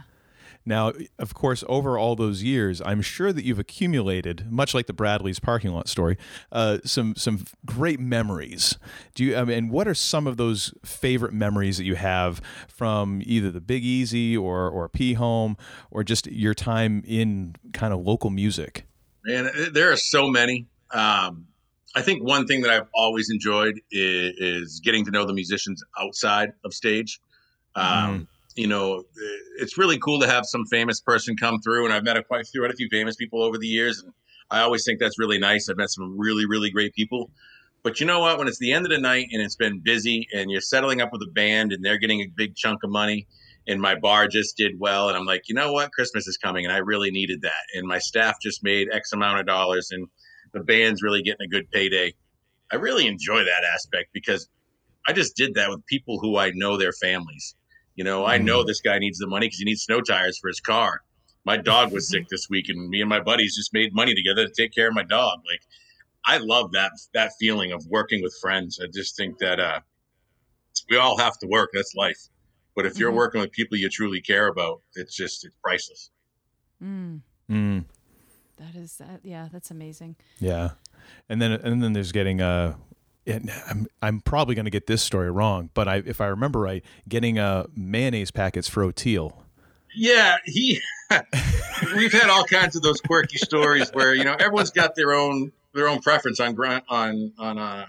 Now, 0.64 0.92
of 1.18 1.34
course, 1.34 1.64
over 1.68 1.98
all 1.98 2.16
those 2.16 2.42
years, 2.42 2.82
I'm 2.84 3.02
sure 3.02 3.32
that 3.32 3.44
you've 3.44 3.58
accumulated, 3.58 4.50
much 4.50 4.74
like 4.74 4.86
the 4.86 4.92
Bradley's 4.92 5.40
parking 5.40 5.72
lot 5.72 5.88
story, 5.88 6.18
uh, 6.52 6.78
some 6.84 7.16
some 7.16 7.44
great 7.64 8.00
memories. 8.00 8.78
Do 9.14 9.24
you? 9.24 9.36
I 9.36 9.44
mean, 9.44 9.68
what 9.70 9.88
are 9.88 9.94
some 9.94 10.26
of 10.26 10.36
those 10.36 10.74
favorite 10.84 11.32
memories 11.32 11.78
that 11.78 11.84
you 11.84 11.94
have 11.94 12.40
from 12.68 13.22
either 13.24 13.50
the 13.50 13.60
Big 13.60 13.84
Easy 13.84 14.36
or 14.36 14.68
or 14.68 14.88
P 14.88 15.14
Home 15.14 15.56
or 15.90 16.04
just 16.04 16.26
your 16.26 16.54
time 16.54 17.02
in 17.06 17.54
kind 17.72 17.94
of 17.94 18.00
local 18.00 18.30
music? 18.30 18.84
Man, 19.24 19.46
uh, 19.46 19.66
there 19.72 19.90
are 19.92 19.96
so 19.96 20.28
many. 20.28 20.66
Um, 20.90 21.46
I 21.94 22.02
think 22.02 22.22
one 22.22 22.46
thing 22.46 22.60
that 22.62 22.70
I've 22.70 22.88
always 22.94 23.30
enjoyed 23.30 23.80
is, 23.90 24.34
is 24.38 24.80
getting 24.84 25.04
to 25.06 25.10
know 25.10 25.24
the 25.24 25.32
musicians 25.32 25.82
outside 25.98 26.52
of 26.64 26.74
stage. 26.74 27.20
Um, 27.74 28.28
You 28.58 28.66
know, 28.66 28.98
eh, 28.98 29.38
it's 29.60 29.78
really 29.78 30.00
cool 30.00 30.18
to 30.18 30.26
have 30.26 30.44
some 30.44 30.66
famous 30.66 31.00
person 31.00 31.36
come 31.36 31.60
through, 31.60 31.84
and 31.84 31.94
I've 31.94 32.02
met 32.02 32.16
a, 32.16 32.24
quite 32.24 32.40
a 32.42 32.44
few 32.44 32.88
famous 32.90 33.14
people 33.14 33.40
over 33.40 33.56
the 33.56 33.68
years, 33.68 34.02
and 34.02 34.12
I 34.50 34.62
always 34.62 34.84
think 34.84 34.98
that's 34.98 35.16
really 35.16 35.38
nice. 35.38 35.68
I've 35.68 35.76
met 35.76 35.90
some 35.90 36.18
really, 36.18 36.44
really 36.44 36.68
great 36.68 36.92
people. 36.92 37.30
But 37.84 38.00
you 38.00 38.06
know 38.06 38.18
what? 38.18 38.36
When 38.36 38.48
it's 38.48 38.58
the 38.58 38.72
end 38.72 38.84
of 38.84 38.90
the 38.90 38.98
night 38.98 39.28
and 39.30 39.40
it's 39.40 39.54
been 39.54 39.78
busy, 39.78 40.26
and 40.34 40.50
you're 40.50 40.60
settling 40.60 41.00
up 41.00 41.10
with 41.12 41.22
a 41.22 41.30
band, 41.30 41.72
and 41.72 41.84
they're 41.84 42.00
getting 42.00 42.20
a 42.20 42.26
big 42.34 42.56
chunk 42.56 42.82
of 42.82 42.90
money, 42.90 43.28
and 43.68 43.80
my 43.80 43.94
bar 43.94 44.26
just 44.26 44.56
did 44.56 44.72
well, 44.80 45.08
and 45.08 45.16
I'm 45.16 45.24
like, 45.24 45.42
you 45.48 45.54
know 45.54 45.72
what? 45.72 45.92
Christmas 45.92 46.26
is 46.26 46.36
coming, 46.36 46.64
and 46.64 46.74
I 46.74 46.78
really 46.78 47.12
needed 47.12 47.42
that, 47.42 47.62
and 47.74 47.86
my 47.86 48.00
staff 48.00 48.38
just 48.42 48.64
made 48.64 48.88
X 48.92 49.12
amount 49.12 49.38
of 49.38 49.46
dollars, 49.46 49.92
and 49.92 50.08
the 50.52 50.64
band's 50.64 51.00
really 51.00 51.22
getting 51.22 51.46
a 51.46 51.48
good 51.48 51.70
payday. 51.70 52.12
I 52.72 52.76
really 52.76 53.06
enjoy 53.06 53.44
that 53.44 53.62
aspect 53.72 54.08
because 54.12 54.48
I 55.06 55.12
just 55.12 55.36
did 55.36 55.54
that 55.54 55.70
with 55.70 55.86
people 55.86 56.18
who 56.18 56.36
I 56.36 56.50
know 56.56 56.76
their 56.76 56.92
families. 56.92 57.54
You 57.98 58.04
know, 58.04 58.24
I 58.24 58.38
know 58.38 58.62
this 58.62 58.80
guy 58.80 59.00
needs 59.00 59.18
the 59.18 59.26
money 59.26 59.46
because 59.48 59.58
he 59.58 59.64
needs 59.64 59.82
snow 59.82 60.00
tires 60.00 60.38
for 60.38 60.46
his 60.46 60.60
car. 60.60 61.02
My 61.44 61.56
dog 61.56 61.92
was 61.92 62.08
sick 62.08 62.28
this 62.30 62.46
week, 62.48 62.66
and 62.68 62.88
me 62.88 63.00
and 63.00 63.08
my 63.08 63.18
buddies 63.20 63.56
just 63.56 63.74
made 63.74 63.92
money 63.92 64.14
together 64.14 64.46
to 64.46 64.52
take 64.56 64.72
care 64.72 64.86
of 64.86 64.94
my 64.94 65.02
dog. 65.02 65.40
Like, 65.50 65.62
I 66.24 66.38
love 66.38 66.70
that 66.74 66.92
that 67.14 67.32
feeling 67.40 67.72
of 67.72 67.84
working 67.88 68.22
with 68.22 68.32
friends. 68.40 68.78
I 68.80 68.86
just 68.94 69.16
think 69.16 69.38
that 69.38 69.58
uh, 69.58 69.80
we 70.88 70.96
all 70.96 71.18
have 71.18 71.38
to 71.40 71.48
work. 71.48 71.70
That's 71.74 71.92
life. 71.96 72.20
But 72.76 72.86
if 72.86 73.00
you're 73.00 73.10
Mhm. 73.10 73.16
working 73.16 73.40
with 73.40 73.50
people 73.50 73.76
you 73.76 73.88
truly 73.88 74.20
care 74.20 74.46
about, 74.46 74.80
it's 74.94 75.16
just 75.16 75.44
it's 75.44 75.56
priceless. 75.60 76.10
Mm, 76.80 77.22
Mm, 77.50 77.84
that 78.58 78.76
is 78.76 78.96
that. 78.98 79.22
Yeah, 79.24 79.48
that's 79.50 79.72
amazing. 79.72 80.14
yeah, 80.38 80.70
and 81.28 81.42
then 81.42 81.50
and 81.50 81.82
then 81.82 81.94
there's 81.94 82.12
getting 82.12 82.40
uh 82.40 82.76
and 83.28 83.50
I'm 83.68 83.86
I'm 84.02 84.20
probably 84.20 84.54
going 84.54 84.64
to 84.64 84.70
get 84.70 84.86
this 84.86 85.02
story 85.02 85.30
wrong, 85.30 85.70
but 85.74 85.86
I 85.86 85.96
if 86.04 86.20
I 86.20 86.26
remember 86.26 86.60
right, 86.60 86.84
getting 87.08 87.38
uh 87.38 87.66
mayonnaise 87.76 88.30
packets 88.30 88.68
for 88.68 88.82
O'Teal. 88.82 89.44
Yeah, 89.94 90.36
he. 90.44 90.80
we've 91.96 92.12
had 92.12 92.28
all 92.28 92.44
kinds 92.44 92.76
of 92.76 92.82
those 92.82 93.00
quirky 93.00 93.38
stories 93.38 93.90
where 93.92 94.14
you 94.14 94.24
know 94.24 94.36
everyone's 94.38 94.70
got 94.70 94.94
their 94.94 95.12
own 95.14 95.52
their 95.74 95.88
own 95.88 96.00
preference 96.00 96.40
on 96.40 96.56
on 96.88 97.32
on 97.38 97.58
uh, 97.58 97.86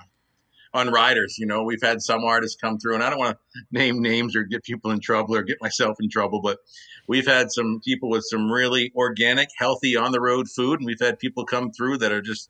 on 0.73 0.89
riders. 0.89 1.37
You 1.37 1.45
know, 1.45 1.63
we've 1.63 1.81
had 1.81 2.01
some 2.01 2.23
artists 2.23 2.59
come 2.59 2.79
through, 2.79 2.95
and 2.95 3.03
I 3.03 3.09
don't 3.09 3.19
want 3.19 3.37
to 3.37 3.61
name 3.71 4.01
names 4.01 4.35
or 4.35 4.43
get 4.43 4.63
people 4.63 4.91
in 4.91 4.99
trouble 4.99 5.35
or 5.35 5.43
get 5.43 5.61
myself 5.61 5.97
in 5.99 6.09
trouble, 6.09 6.41
but 6.41 6.59
we've 7.07 7.27
had 7.27 7.51
some 7.51 7.81
people 7.83 8.09
with 8.09 8.23
some 8.25 8.51
really 8.51 8.91
organic, 8.95 9.49
healthy 9.57 9.95
on 9.95 10.11
the 10.11 10.21
road 10.21 10.47
food, 10.49 10.79
and 10.79 10.85
we've 10.85 11.01
had 11.01 11.19
people 11.19 11.45
come 11.45 11.71
through 11.71 11.97
that 11.99 12.11
are 12.11 12.21
just. 12.21 12.49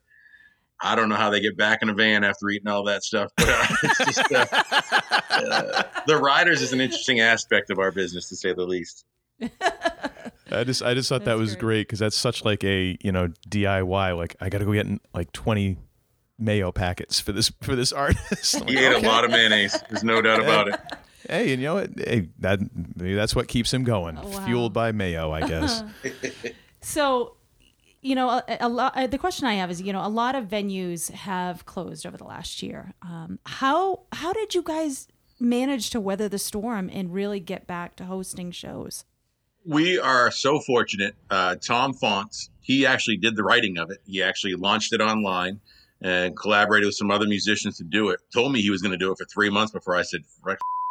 I 0.81 0.95
don't 0.95 1.09
know 1.09 1.15
how 1.15 1.29
they 1.29 1.41
get 1.41 1.57
back 1.57 1.81
in 1.81 1.89
a 1.89 1.93
van 1.93 2.23
after 2.23 2.49
eating 2.49 2.67
all 2.67 2.83
that 2.85 3.03
stuff, 3.03 3.31
but 3.35 3.49
uh, 3.49 3.75
it's 3.83 3.97
just 3.97 4.31
uh, 4.31 4.45
uh, 5.29 5.83
the 6.07 6.17
riders 6.17 6.61
is 6.61 6.73
an 6.73 6.79
interesting 6.79 7.19
aspect 7.19 7.69
of 7.69 7.79
our 7.79 7.91
business, 7.91 8.29
to 8.29 8.35
say 8.35 8.53
the 8.53 8.63
least. 8.63 9.05
I 10.51 10.63
just 10.63 10.81
I 10.81 10.93
just 10.93 11.09
thought 11.09 11.25
that 11.25 11.37
was 11.37 11.51
great. 11.51 11.59
great 11.59 11.87
because 11.87 11.99
that's 11.99 12.15
such 12.15 12.43
like 12.43 12.63
a 12.63 12.97
you 13.01 13.11
know 13.11 13.27
DIY. 13.49 14.17
Like 14.17 14.35
I 14.39 14.49
got 14.49 14.59
to 14.59 14.65
go 14.65 14.73
get 14.73 14.87
like 15.13 15.31
twenty 15.31 15.77
mayo 16.37 16.71
packets 16.71 17.19
for 17.19 17.31
this 17.31 17.51
for 17.61 17.75
this 17.75 17.91
artist. 17.93 18.61
I'm 18.61 18.67
He 18.67 18.77
ate 18.77 18.93
okay. 18.93 19.05
a 19.05 19.09
lot 19.09 19.25
of 19.25 19.31
mayonnaise. 19.31 19.77
There's 19.89 20.03
no 20.03 20.21
doubt 20.21 20.39
about 20.41 20.69
it. 20.69 20.79
Hey, 21.29 21.49
you 21.51 21.57
know 21.57 21.75
what? 21.75 21.91
Hey, 21.97 22.29
that 22.39 22.59
maybe 22.95 23.13
that's 23.13 23.35
what 23.35 23.47
keeps 23.47 23.73
him 23.73 23.83
going. 23.83 24.17
Oh, 24.17 24.27
wow. 24.27 24.45
Fueled 24.45 24.73
by 24.73 24.91
mayo, 24.91 25.31
I 25.31 25.47
guess. 25.47 25.83
So, 26.81 27.35
you 28.01 28.15
know, 28.15 28.29
a, 28.29 28.43
a 28.61 28.69
lot. 28.69 28.95
uh, 28.95 29.07
The 29.07 29.17
question 29.17 29.45
I 29.45 29.55
have 29.55 29.71
is, 29.71 29.81
you 29.81 29.93
know, 29.93 30.05
a 30.05 30.09
lot 30.09 30.35
of 30.35 30.45
venues 30.45 31.11
have 31.11 31.65
closed 31.65 32.05
over 32.05 32.17
the 32.17 32.23
last 32.23 32.63
year. 32.63 32.93
Um, 33.01 33.39
how 33.45 34.01
how 34.13 34.33
did 34.33 34.55
you 34.55 34.61
guys 34.61 35.07
manage 35.39 35.89
to 35.91 35.99
weather 35.99 36.27
the 36.29 36.39
storm 36.39 36.89
and 36.91 37.13
really 37.13 37.39
get 37.39 37.65
back 37.67 37.95
to 37.97 38.05
hosting 38.05 38.51
shows? 38.51 39.05
We 39.65 39.99
are 39.99 40.31
so 40.31 40.59
fortunate. 40.59 41.15
Uh, 41.29 41.55
Tom 41.55 41.93
Fonts, 41.93 42.49
he 42.61 42.85
actually 42.85 43.17
did 43.17 43.35
the 43.35 43.43
writing 43.43 43.77
of 43.77 43.91
it. 43.91 43.99
He 44.05 44.23
actually 44.23 44.55
launched 44.55 44.93
it 44.93 45.01
online 45.01 45.59
and 46.01 46.35
collaborated 46.35 46.85
with 46.85 46.95
some 46.95 47.11
other 47.11 47.27
musicians 47.27 47.77
to 47.77 47.83
do 47.83 48.09
it. 48.09 48.21
Told 48.33 48.53
me 48.53 48.61
he 48.61 48.69
was 48.69 48.81
going 48.81 48.93
to 48.93 48.97
do 48.97 49.11
it 49.11 49.17
for 49.17 49.25
three 49.25 49.49
months 49.49 49.73
before 49.73 49.95
I 49.95 50.01
said, 50.03 50.21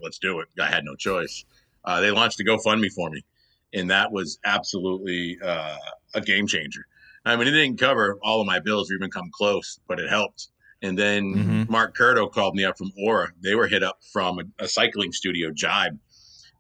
let's 0.02 0.18
do 0.18 0.40
it. 0.40 0.48
I 0.60 0.66
had 0.66 0.84
no 0.84 0.94
choice. 0.94 1.44
Uh, 1.84 2.00
they 2.00 2.10
launched 2.10 2.38
a 2.40 2.44
GoFundMe 2.44 2.92
for 2.92 3.08
me, 3.08 3.24
and 3.72 3.90
that 3.90 4.12
was 4.12 4.38
absolutely 4.44 5.38
uh, 5.42 5.76
a 6.14 6.20
game 6.20 6.46
changer. 6.46 6.86
I 7.28 7.36
mean, 7.36 7.48
it 7.48 7.52
didn't 7.52 7.78
cover 7.78 8.18
all 8.22 8.40
of 8.40 8.46
my 8.46 8.58
bills 8.60 8.90
or 8.90 8.94
even 8.94 9.10
come 9.10 9.30
close, 9.32 9.78
but 9.88 10.00
it 10.00 10.08
helped. 10.08 10.48
And 10.82 10.96
then 10.96 11.24
Mhm. 11.34 11.68
Mark 11.68 11.96
Curto 11.96 12.30
called 12.30 12.54
me 12.54 12.64
up 12.64 12.78
from 12.78 12.90
Aura. 12.96 13.32
They 13.42 13.54
were 13.54 13.66
hit 13.66 13.82
up 13.82 13.98
from 14.12 14.38
a, 14.38 14.64
a 14.64 14.68
cycling 14.68 15.12
studio, 15.12 15.50
Jibe. 15.52 15.98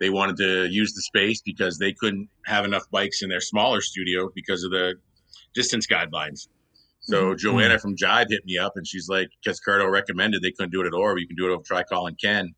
They 0.00 0.10
wanted 0.10 0.36
to 0.38 0.66
use 0.66 0.92
the 0.92 1.02
space 1.02 1.40
because 1.42 1.78
they 1.78 1.92
couldn't 1.92 2.28
have 2.46 2.64
enough 2.64 2.84
bikes 2.90 3.22
in 3.22 3.28
their 3.28 3.40
smaller 3.40 3.80
studio 3.80 4.30
because 4.34 4.62
of 4.64 4.70
the 4.70 4.94
distance 5.54 5.86
guidelines. 5.86 6.48
So 7.00 7.34
Joanna 7.34 7.78
from 7.78 7.96
Jibe 7.96 8.28
hit 8.28 8.44
me 8.44 8.58
up 8.58 8.72
and 8.76 8.86
she's 8.86 9.08
like, 9.08 9.28
because 9.42 9.60
Curto 9.66 9.90
recommended 9.90 10.42
they 10.42 10.52
couldn't 10.52 10.70
do 10.72 10.80
it 10.82 10.86
at 10.86 10.92
Aura, 10.92 11.14
but 11.14 11.20
you 11.20 11.26
can 11.26 11.36
do 11.36 11.46
it 11.50 11.52
over 11.54 11.62
Try 11.64 11.82
Calling 11.82 12.16
Ken. 12.22 12.54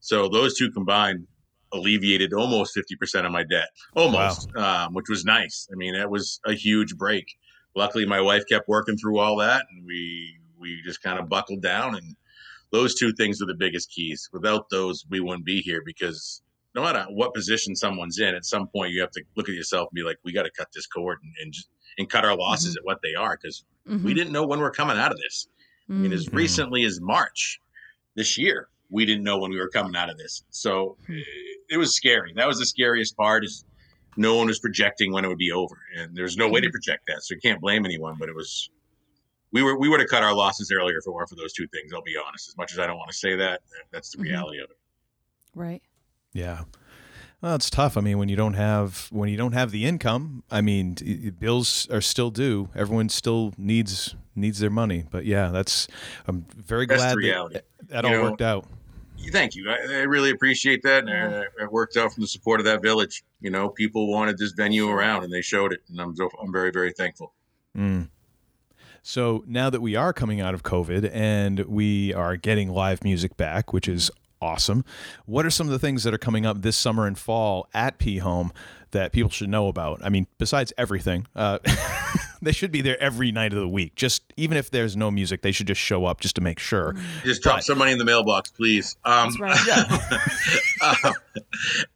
So 0.00 0.28
those 0.28 0.56
two 0.56 0.70
combined 0.70 1.26
alleviated 1.72 2.32
almost 2.32 2.76
50% 2.76 3.26
of 3.26 3.32
my 3.32 3.42
debt, 3.42 3.68
almost, 3.94 4.48
um, 4.56 4.94
which 4.94 5.08
was 5.08 5.24
nice. 5.24 5.66
I 5.72 5.74
mean, 5.76 5.94
it 5.94 6.08
was 6.08 6.40
a 6.46 6.54
huge 6.54 6.96
break. 6.96 7.26
Luckily, 7.74 8.06
my 8.06 8.20
wife 8.20 8.44
kept 8.48 8.68
working 8.68 8.96
through 8.96 9.18
all 9.18 9.36
that 9.36 9.66
and 9.70 9.84
we, 9.86 10.38
we 10.58 10.80
just 10.84 11.02
kind 11.02 11.18
of 11.18 11.28
buckled 11.28 11.62
down. 11.62 11.94
And 11.94 12.16
those 12.72 12.94
two 12.94 13.12
things 13.12 13.40
are 13.42 13.46
the 13.46 13.54
biggest 13.54 13.90
keys. 13.90 14.28
Without 14.32 14.68
those, 14.70 15.04
we 15.10 15.20
wouldn't 15.20 15.44
be 15.44 15.60
here 15.60 15.82
because 15.84 16.42
no 16.74 16.82
matter 16.82 17.04
what 17.10 17.34
position 17.34 17.74
someone's 17.76 18.18
in, 18.18 18.34
at 18.34 18.44
some 18.44 18.66
point 18.68 18.92
you 18.92 19.00
have 19.00 19.10
to 19.12 19.22
look 19.36 19.48
at 19.48 19.54
yourself 19.54 19.88
and 19.90 19.94
be 19.96 20.02
like, 20.02 20.18
we 20.24 20.32
got 20.32 20.42
to 20.44 20.50
cut 20.56 20.68
this 20.74 20.86
cord 20.86 21.18
and, 21.22 21.32
and, 21.42 21.52
just, 21.52 21.68
and 21.98 22.08
cut 22.10 22.24
our 22.24 22.36
losses 22.36 22.76
at 22.76 22.84
what 22.84 22.98
they 23.02 23.14
are 23.14 23.38
because 23.40 23.64
Mm-hmm. 23.88 24.04
we 24.04 24.12
didn't 24.12 24.34
know 24.34 24.46
when 24.46 24.58
we're 24.60 24.70
coming 24.70 24.98
out 24.98 25.12
of 25.12 25.16
this. 25.18 25.48
I 25.88 25.94
mean, 25.94 26.12
as 26.12 26.26
Mhm. 26.28 26.34
recently 26.34 26.84
as 26.84 27.00
March 27.00 27.58
this 28.16 28.36
year, 28.36 28.68
we 28.90 29.06
didn't 29.06 29.24
know 29.24 29.38
when 29.38 29.50
we 29.50 29.58
were 29.58 29.70
coming 29.70 29.96
out 29.96 30.10
of 30.10 30.18
this. 30.18 30.44
So 30.50 30.98
Hmm. 31.06 31.20
it 31.70 31.78
was 31.78 31.94
scary. 31.96 32.34
That 32.36 32.46
was 32.46 32.58
the 32.58 32.66
scariest 32.66 33.16
part 33.16 33.46
is 33.46 33.64
no 34.16 34.36
one 34.36 34.46
was 34.48 34.58
projecting 34.58 35.12
when 35.12 35.24
it 35.24 35.28
would 35.28 35.38
be 35.38 35.52
over. 35.52 35.78
And 35.96 36.16
there's 36.16 36.36
no 36.36 36.48
way 36.48 36.60
to 36.60 36.70
project 36.70 37.04
that. 37.08 37.22
So 37.22 37.34
you 37.34 37.40
can't 37.40 37.60
blame 37.60 37.84
anyone, 37.84 38.16
but 38.18 38.28
it 38.28 38.34
was 38.34 38.70
we 39.52 39.62
were 39.62 39.78
we 39.78 39.88
would 39.88 40.00
have 40.00 40.08
cut 40.08 40.22
our 40.22 40.34
losses 40.34 40.70
earlier 40.72 40.98
if 40.98 41.06
it 41.06 41.10
weren't 41.10 41.28
for 41.28 41.36
those 41.36 41.52
two 41.52 41.66
things, 41.68 41.92
I'll 41.92 42.02
be 42.02 42.16
honest. 42.16 42.48
As 42.48 42.56
much 42.56 42.72
as 42.72 42.78
I 42.78 42.86
don't 42.86 42.98
want 42.98 43.10
to 43.10 43.16
say 43.16 43.36
that, 43.36 43.60
that's 43.90 44.10
the 44.10 44.18
Mhm. 44.18 44.22
reality 44.22 44.58
of 44.58 44.70
it. 44.70 44.76
right. 45.54 45.82
Yeah. 46.32 46.64
Well, 47.40 47.54
it's 47.54 47.70
tough. 47.70 47.96
I 47.96 48.00
mean, 48.00 48.18
when 48.18 48.28
you 48.28 48.34
don't 48.36 48.54
have 48.54 49.06
when 49.10 49.28
you 49.28 49.36
don't 49.36 49.52
have 49.52 49.70
the 49.70 49.86
income, 49.86 50.42
I 50.50 50.60
mean, 50.60 50.94
bills 51.38 51.88
are 51.90 52.00
still 52.00 52.30
due. 52.30 52.68
Everyone 52.74 53.08
still 53.08 53.54
needs 53.56 54.16
needs 54.34 54.58
their 54.58 54.70
money. 54.70 55.04
But 55.10 55.24
yeah, 55.24 55.48
that's 55.50 55.86
I'm 56.26 56.44
very 56.56 56.86
That's 56.86 57.14
glad 57.14 57.16
that 57.52 57.64
that 57.88 58.04
You 58.04 58.10
all 58.10 58.16
know, 58.16 58.22
worked 58.30 58.42
out. 58.42 58.66
Thank 59.30 59.54
you. 59.54 59.68
I, 59.70 59.74
I 59.74 60.02
really 60.02 60.30
appreciate 60.30 60.82
that. 60.82 61.00
And 61.00 61.08
Yeah. 61.32 61.38
uh, 61.60 61.64
it 61.64 61.72
worked 61.72 61.96
out 61.96 62.12
from 62.12 62.22
the 62.22 62.26
support 62.28 62.60
of 62.60 62.66
that 62.66 62.82
village. 62.82 63.24
You 63.40 63.50
know, 63.50 63.68
people 63.68 64.10
wanted 64.10 64.38
this 64.38 64.52
venue 64.52 64.88
around 64.88 65.24
and 65.24 65.32
they 65.32 65.42
showed 65.42 65.72
it. 65.72 65.80
And 65.90 66.00
I'm, 66.00 66.14
I'm 66.42 66.52
very, 66.52 66.70
very 66.70 66.92
thankful. 66.92 67.32
Mm. 67.76 68.08
So 69.02 69.44
now 69.46 69.70
that 69.70 69.80
we 69.80 69.96
are 69.96 70.12
coming 70.12 70.40
out 70.40 70.54
of 70.54 70.62
COVID 70.62 71.10
and 71.12 71.60
we 71.60 72.12
are 72.14 72.36
getting 72.36 72.68
live 72.70 73.04
music 73.04 73.36
back, 73.36 73.72
which 73.72 73.88
is 73.88 74.10
awesome, 74.40 74.84
what 75.26 75.44
are 75.46 75.50
some 75.50 75.66
of 75.66 75.72
the 75.72 75.78
things 75.78 76.04
that 76.04 76.14
are 76.14 76.18
coming 76.18 76.46
up 76.46 76.62
this 76.62 76.76
summer 76.76 77.06
and 77.06 77.18
fall 77.18 77.68
at 77.74 77.98
P 77.98 78.18
Home 78.18 78.52
that 78.90 79.12
people 79.12 79.30
should 79.30 79.48
know 79.48 79.68
about? 79.68 80.00
I 80.04 80.08
mean, 80.08 80.26
besides 80.38 80.72
everything, 80.78 81.26
uh, 81.36 81.58
they 82.42 82.52
should 82.52 82.70
be 82.70 82.80
there 82.80 83.00
every 83.02 83.32
night 83.32 83.52
of 83.52 83.58
the 83.58 83.68
week. 83.68 83.94
Just 83.96 84.22
even 84.36 84.56
if 84.56 84.70
there's 84.70 84.96
no 84.96 85.10
music, 85.10 85.42
they 85.42 85.52
should 85.52 85.66
just 85.66 85.80
show 85.80 86.04
up 86.04 86.20
just 86.20 86.34
to 86.36 86.40
make 86.40 86.58
sure. 86.58 86.94
Just 87.24 87.42
drop 87.42 87.56
But- 87.58 87.64
some 87.64 87.78
money 87.78 87.92
in 87.92 87.98
the 87.98 88.04
mailbox, 88.04 88.50
please. 88.50 88.96
Um, 89.04 89.30
That's 89.38 89.68
right. 89.68 90.20
uh, 90.82 91.12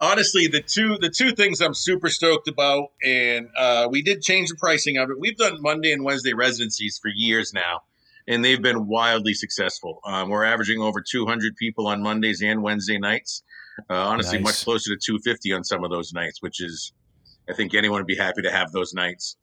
honestly, 0.01 0.47
the 0.47 0.61
two 0.63 0.99
the 0.99 1.11
two 1.11 1.33
things 1.33 1.61
I'm 1.61 1.75
super 1.75 2.09
stoked 2.11 2.49
about, 2.49 2.89
and 3.05 3.49
uh, 3.57 3.89
we 3.91 4.03
did 4.03 4.23
change 4.23 4.49
the 4.51 4.57
pricing 4.57 4.97
of 4.99 5.11
it. 5.11 5.19
We've 5.19 5.37
done 5.37 5.61
Monday 5.61 5.93
and 5.93 6.05
Wednesday 6.05 6.33
residencies 6.33 6.99
for 7.01 7.09
years 7.15 7.53
now, 7.53 7.83
and 8.27 8.45
they've 8.45 8.61
been 8.63 8.87
wildly 8.87 9.35
successful. 9.35 10.01
Um, 10.05 10.29
we're 10.29 10.45
averaging 10.45 10.81
over 10.81 11.01
200 11.01 11.57
people 11.57 11.87
on 11.87 12.03
Mondays 12.03 12.43
and 12.43 12.63
Wednesday 12.63 12.99
nights. 12.99 13.43
Uh, 13.89 13.95
honestly, 13.95 14.39
Nice. 14.39 14.45
much 14.45 14.65
closer 14.65 14.91
to 14.95 15.01
250 15.03 15.53
on 15.55 15.65
some 15.65 15.83
of 15.83 15.91
those 15.91 16.13
nights, 16.13 16.43
which 16.43 16.61
is, 16.63 16.93
I 17.49 17.55
think 17.55 17.73
anyone 17.75 18.01
would 18.01 18.07
be 18.07 18.17
happy 18.17 18.43
to 18.43 18.51
have 18.51 18.71
those 18.71 18.93
nights. 18.93 19.37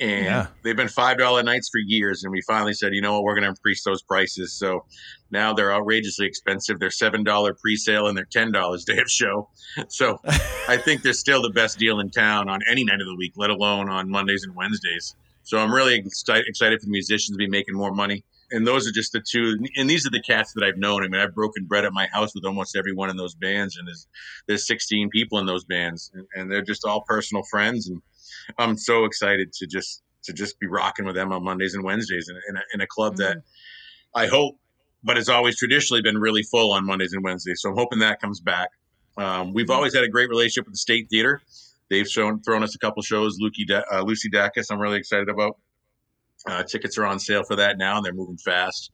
And 0.00 0.24
Yeah. 0.24 0.46
they've 0.62 0.76
been 0.76 0.88
five 0.88 1.18
dollar 1.18 1.42
nights 1.42 1.68
for 1.70 1.78
years, 1.78 2.24
and 2.24 2.32
we 2.32 2.40
finally 2.42 2.72
said, 2.74 2.94
you 2.94 3.00
know 3.02 3.12
what, 3.14 3.24
we're 3.24 3.34
going 3.34 3.44
to 3.44 3.50
increase 3.50 3.84
those 3.84 4.02
prices. 4.02 4.52
So 4.52 4.84
now 5.30 5.52
they're 5.52 5.72
outrageously 5.72 6.26
expensive. 6.26 6.78
They're 6.80 6.90
seven 6.90 7.24
dollar 7.24 7.54
pre-sale 7.54 8.08
and 8.08 8.16
they're 8.16 8.24
ten 8.30 8.52
dollars 8.52 8.84
day 8.84 8.98
of 8.98 9.08
show. 9.10 9.48
So 9.88 10.18
I 10.68 10.76
think 10.76 11.02
they're 11.02 11.12
still 11.12 11.42
the 11.42 11.50
best 11.50 11.78
deal 11.78 12.00
in 12.00 12.10
town 12.10 12.48
on 12.48 12.60
any 12.70 12.84
night 12.84 13.00
of 13.00 13.06
the 13.06 13.16
week, 13.16 13.32
let 13.36 13.50
alone 13.50 13.88
on 13.90 14.08
Mondays 14.10 14.44
and 14.44 14.54
Wednesdays. 14.54 15.14
So 15.44 15.58
I'm 15.58 15.72
really 15.72 15.96
excited, 15.96 16.46
excited 16.48 16.80
for 16.80 16.86
the 16.86 16.92
musicians 16.92 17.36
to 17.36 17.38
be 17.38 17.48
making 17.48 17.74
more 17.74 17.92
money. 17.92 18.24
And 18.52 18.66
those 18.66 18.86
are 18.86 18.92
just 18.92 19.12
the 19.12 19.20
two. 19.20 19.58
And 19.76 19.88
these 19.88 20.06
are 20.06 20.10
the 20.10 20.22
cats 20.22 20.52
that 20.54 20.62
I've 20.62 20.76
known. 20.76 21.02
I 21.02 21.08
mean, 21.08 21.20
I've 21.20 21.34
broken 21.34 21.64
bread 21.64 21.84
at 21.84 21.92
my 21.92 22.06
house 22.12 22.34
with 22.34 22.44
almost 22.44 22.76
everyone 22.76 23.10
in 23.10 23.16
those 23.16 23.34
bands, 23.34 23.76
and 23.76 23.88
there's 23.88 24.06
there's 24.46 24.66
16 24.66 25.10
people 25.10 25.38
in 25.38 25.46
those 25.46 25.64
bands, 25.64 26.10
and, 26.14 26.26
and 26.34 26.52
they're 26.52 26.62
just 26.62 26.84
all 26.84 27.02
personal 27.02 27.42
friends. 27.50 27.88
And 27.88 28.02
I'm 28.58 28.76
so 28.76 29.04
excited 29.04 29.52
to 29.54 29.66
just 29.66 30.02
to 30.24 30.32
just 30.32 30.58
be 30.60 30.66
rocking 30.66 31.04
with 31.04 31.14
them 31.14 31.32
on 31.32 31.44
Mondays 31.44 31.74
and 31.74 31.82
Wednesdays 31.82 32.28
in, 32.28 32.36
in, 32.48 32.56
a, 32.56 32.60
in 32.74 32.80
a 32.80 32.86
club 32.86 33.16
that 33.16 33.38
I 34.14 34.26
hope, 34.26 34.56
but 35.02 35.18
it's 35.18 35.28
always 35.28 35.58
traditionally 35.58 36.02
been 36.02 36.18
really 36.18 36.42
full 36.42 36.72
on 36.72 36.86
Mondays 36.86 37.12
and 37.12 37.24
Wednesdays. 37.24 37.60
So 37.60 37.70
I'm 37.70 37.76
hoping 37.76 37.98
that 38.00 38.20
comes 38.20 38.40
back. 38.40 38.68
Um, 39.16 39.52
we've 39.52 39.70
always 39.70 39.94
had 39.94 40.04
a 40.04 40.08
great 40.08 40.28
relationship 40.28 40.66
with 40.66 40.74
the 40.74 40.78
State 40.78 41.08
Theater. 41.10 41.40
They've 41.90 42.08
shown 42.08 42.40
thrown 42.40 42.62
us 42.62 42.74
a 42.74 42.78
couple 42.78 43.02
shows. 43.02 43.36
Lucy, 43.38 43.66
uh, 43.70 44.02
Lucy 44.02 44.30
Dacus, 44.30 44.70
I'm 44.70 44.78
really 44.78 44.98
excited 44.98 45.28
about. 45.28 45.58
Uh, 46.46 46.62
tickets 46.62 46.98
are 46.98 47.06
on 47.06 47.18
sale 47.18 47.44
for 47.44 47.56
that 47.56 47.78
now, 47.78 47.96
and 47.96 48.04
they're 48.04 48.12
moving 48.12 48.38
fast. 48.38 48.90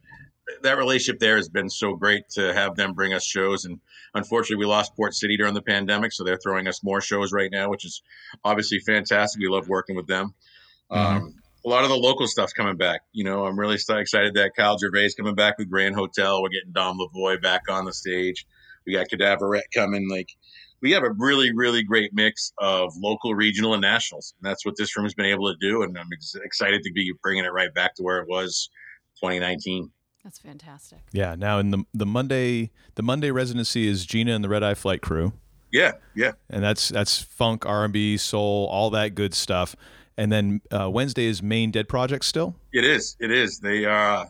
That 0.63 0.79
relationship 0.79 1.21
there 1.21 1.37
has 1.37 1.49
been 1.49 1.69
so 1.69 1.95
great 1.95 2.29
to 2.31 2.55
have 2.55 2.75
them 2.75 2.95
bring 2.95 3.13
us 3.13 3.25
shows. 3.25 3.65
And 3.65 3.81
unfortunately, 4.15 4.65
we 4.65 4.71
lost 4.71 4.97
Port 4.97 5.15
City 5.15 5.37
during 5.37 5.55
the 5.55 5.63
pandemic, 5.63 6.13
so 6.13 6.25
they're 6.25 6.39
throwing 6.43 6.69
us 6.69 6.83
more 6.83 7.01
shows 7.01 7.33
right 7.33 7.51
now, 7.51 7.69
which 7.69 7.85
is 7.85 8.03
obviously 8.45 8.79
fantastic. 8.81 9.41
We 9.41 9.49
love 9.49 9.69
working 9.69 9.97
with 9.97 10.07
them. 10.07 10.35
Um, 10.91 11.35
a 11.65 11.69
lot 11.69 11.85
of 11.85 11.91
the 11.91 11.97
local 11.97 12.27
stuff's 12.27 12.53
coming 12.53 12.77
back. 12.77 13.03
You 13.13 13.25
know, 13.25 13.45
I'm 13.45 13.59
really 13.59 13.75
excited 13.75 14.35
that 14.35 14.53
Kyle 14.57 14.79
Gervais 14.79 15.11
coming 15.19 15.35
back 15.35 15.59
with 15.59 15.69
Grand 15.69 15.95
Hotel. 15.95 16.43
We're 16.43 16.49
getting 16.49 16.73
Dom 16.73 16.99
Lavoie 16.99 17.43
back 17.43 17.63
on 17.69 17.85
the 17.85 17.93
stage. 17.93 18.47
We 18.87 18.95
got 18.95 19.09
Cadaverette 19.09 19.71
coming. 19.75 20.09
Like 20.09 20.31
we 20.81 20.93
have 20.93 21.03
a 21.03 21.11
really, 21.11 21.53
really 21.55 21.83
great 21.83 22.13
mix 22.15 22.53
of 22.59 22.93
local, 22.97 23.35
regional, 23.35 23.73
and 23.75 23.83
nationals. 23.83 24.35
And 24.41 24.49
that's 24.49 24.65
what 24.65 24.75
this 24.77 24.97
room 24.97 25.05
has 25.05 25.15
been 25.15 25.27
able 25.27 25.53
to 25.53 25.57
do. 25.61 25.83
And 25.83 25.97
I'm 25.99 26.09
ex- 26.13 26.35
excited 26.45 26.83
to 26.83 26.93
be 26.93 27.13
bringing 27.23 27.45
it 27.45 27.53
right 27.53 27.73
back 27.75 27.95
to 27.97 28.03
where 28.03 28.19
it 28.21 28.29
was 28.29 28.69
2019. 29.23 29.91
That's 30.25 30.39
fantastic. 30.39 30.99
Yeah. 31.13 31.35
Now 31.37 31.59
in 31.59 31.71
the 31.71 31.85
the 31.95 32.05
Monday 32.07 32.71
the 32.97 33.03
Monday 33.03 33.31
residency 33.31 33.87
is 33.89 34.05
Gina 34.05 34.35
and 34.35 34.45
the 34.45 34.49
Red 34.49 34.63
Eye 34.63 34.75
Flight 34.75 35.01
Crew, 35.01 35.33
Yeah, 35.73 35.93
yeah. 36.15 36.33
and 36.51 36.63
that's 36.63 36.89
that's 36.89 37.21
funk, 37.23 37.65
R 37.65 37.85
and 37.85 37.93
B, 37.93 38.17
soul, 38.17 38.67
all 38.71 38.91
that 38.91 39.15
good 39.15 39.33
stuff. 39.33 39.75
And 40.19 40.31
then 40.33 40.61
uh, 40.73 40.91
Wednesday 40.91 41.27
is 41.27 41.43
Maine 41.43 41.71
Dead 41.71 41.89
Project 41.89 42.25
still. 42.25 42.57
It 42.73 42.85
is. 42.85 43.17
It 43.21 43.31
is. 43.31 43.61
They 43.61 43.87
uh 43.87 44.27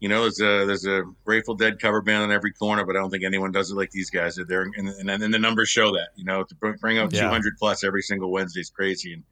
you 0.00 0.08
know, 0.08 0.22
there's 0.22 0.40
a 0.40 0.66
there's 0.66 0.86
a 0.86 1.02
Grateful 1.24 1.54
Dead 1.54 1.78
cover 1.80 2.02
band 2.02 2.24
on 2.24 2.32
every 2.32 2.52
corner, 2.52 2.84
but 2.84 2.96
I 2.96 3.00
don't 3.00 3.10
think 3.10 3.24
anyone 3.24 3.50
does 3.52 3.70
it 3.70 3.74
like 3.76 3.90
these 3.90 4.10
guys. 4.10 4.38
They're 4.48 4.62
and, 4.62 4.88
and, 4.88 5.08
and 5.10 5.32
the 5.34 5.38
numbers 5.38 5.68
show 5.68 5.90
that. 5.92 6.08
You 6.16 6.24
know, 6.24 6.44
to 6.44 6.54
bring- 6.56 6.76
bring 6.76 6.98
up 6.98 7.12
Yeah. 7.12 7.22
200 7.22 7.54
plus 7.58 7.82
every 7.84 8.02
single 8.02 8.30
Wednesday 8.30 8.60
is 8.60 8.70
crazy, 8.70 9.14
and 9.14 9.22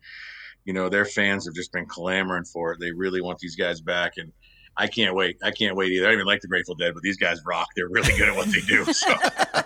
you 0.65 0.73
know 0.73 0.89
their 0.89 1.05
fans 1.05 1.45
have 1.45 1.55
just 1.55 1.73
been 1.73 1.87
clamoring 1.87 2.45
for 2.45 2.73
it. 2.73 2.81
They 2.81 2.93
really 2.93 3.21
want 3.21 3.39
these 3.41 3.57
guys 3.57 3.81
back, 3.83 4.15
and 4.17 4.33
I 4.77 4.87
can't 4.87 5.15
wait. 5.15 5.37
I 5.43 5.51
can't 5.51 5.77
wait 5.77 5.93
either. 5.93 6.07
I 6.07 6.09
don't 6.09 6.15
even 6.15 6.27
like 6.27 6.41
the 6.41 6.49
Grateful 6.49 6.75
Dead, 6.75 6.95
but 6.95 7.03
these 7.03 7.17
guys 7.19 7.41
rock. 7.45 7.69
They're 7.77 7.89
really 7.89 8.17
good 8.17 8.29
at 8.31 8.35
what 8.37 8.49
they 8.51 8.61
do, 8.63 8.85
so 8.93 9.15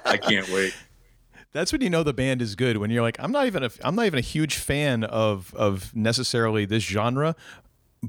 I 0.04 0.16
can't 0.16 0.48
wait. 0.50 0.74
That's 1.52 1.72
when 1.72 1.80
you 1.80 1.88
know 1.88 2.02
the 2.02 2.12
band 2.12 2.42
is 2.42 2.54
good. 2.56 2.76
When 2.76 2.90
you're 2.90 3.00
like, 3.02 3.16
I'm 3.18 3.32
not 3.32 3.46
even 3.46 3.62
a 3.62 3.70
I'm 3.82 3.94
not 3.94 4.04
even 4.04 4.18
a 4.18 4.22
huge 4.22 4.56
fan 4.56 5.04
of 5.04 5.54
of 5.54 5.94
necessarily 5.96 6.66
this 6.66 6.82
genre, 6.82 7.34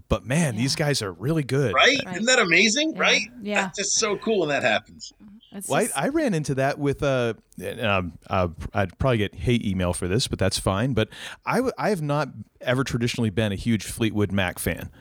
but 0.07 0.25
man, 0.25 0.55
these 0.55 0.75
guys 0.75 1.01
are 1.01 1.11
really 1.11 1.43
good. 1.43 1.73
Right? 1.73 1.97
Right. 2.05 2.15
Isn't 2.15 2.25
that 2.25 2.39
amazing? 2.39 2.93
Yeah. 2.95 3.01
Right? 3.01 3.21
Yeah. 3.41 3.61
That's 3.63 3.77
just 3.79 3.93
so 3.97 4.17
cool 4.17 4.41
when 4.41 4.49
that 4.49 4.63
happens. 4.63 5.13
It's 5.51 5.67
Well, 5.67 5.81
just- 5.81 5.97
I, 5.97 6.05
I 6.05 6.09
ran 6.09 6.33
into 6.35 6.53
that 6.55 6.77
with 6.77 7.01
uh, 7.01 7.33
um, 7.81 8.13
uh, 8.29 8.49
I'd 8.73 8.97
probably 8.99 9.17
get 9.17 9.33
hate 9.35 9.65
email 9.65 9.93
for 9.93 10.07
this, 10.07 10.27
but 10.27 10.37
that's 10.37 10.59
fine. 10.59 10.93
But 10.93 11.09
I, 11.45 11.55
w- 11.55 11.73
I 11.77 11.89
have 11.89 12.03
not 12.03 12.29
ever 12.61 12.83
traditionally 12.83 13.31
been 13.31 13.51
a 13.51 13.55
huge 13.55 13.85
Fleetwood 13.85 14.31
Mac 14.31 14.59
fan. 14.59 14.91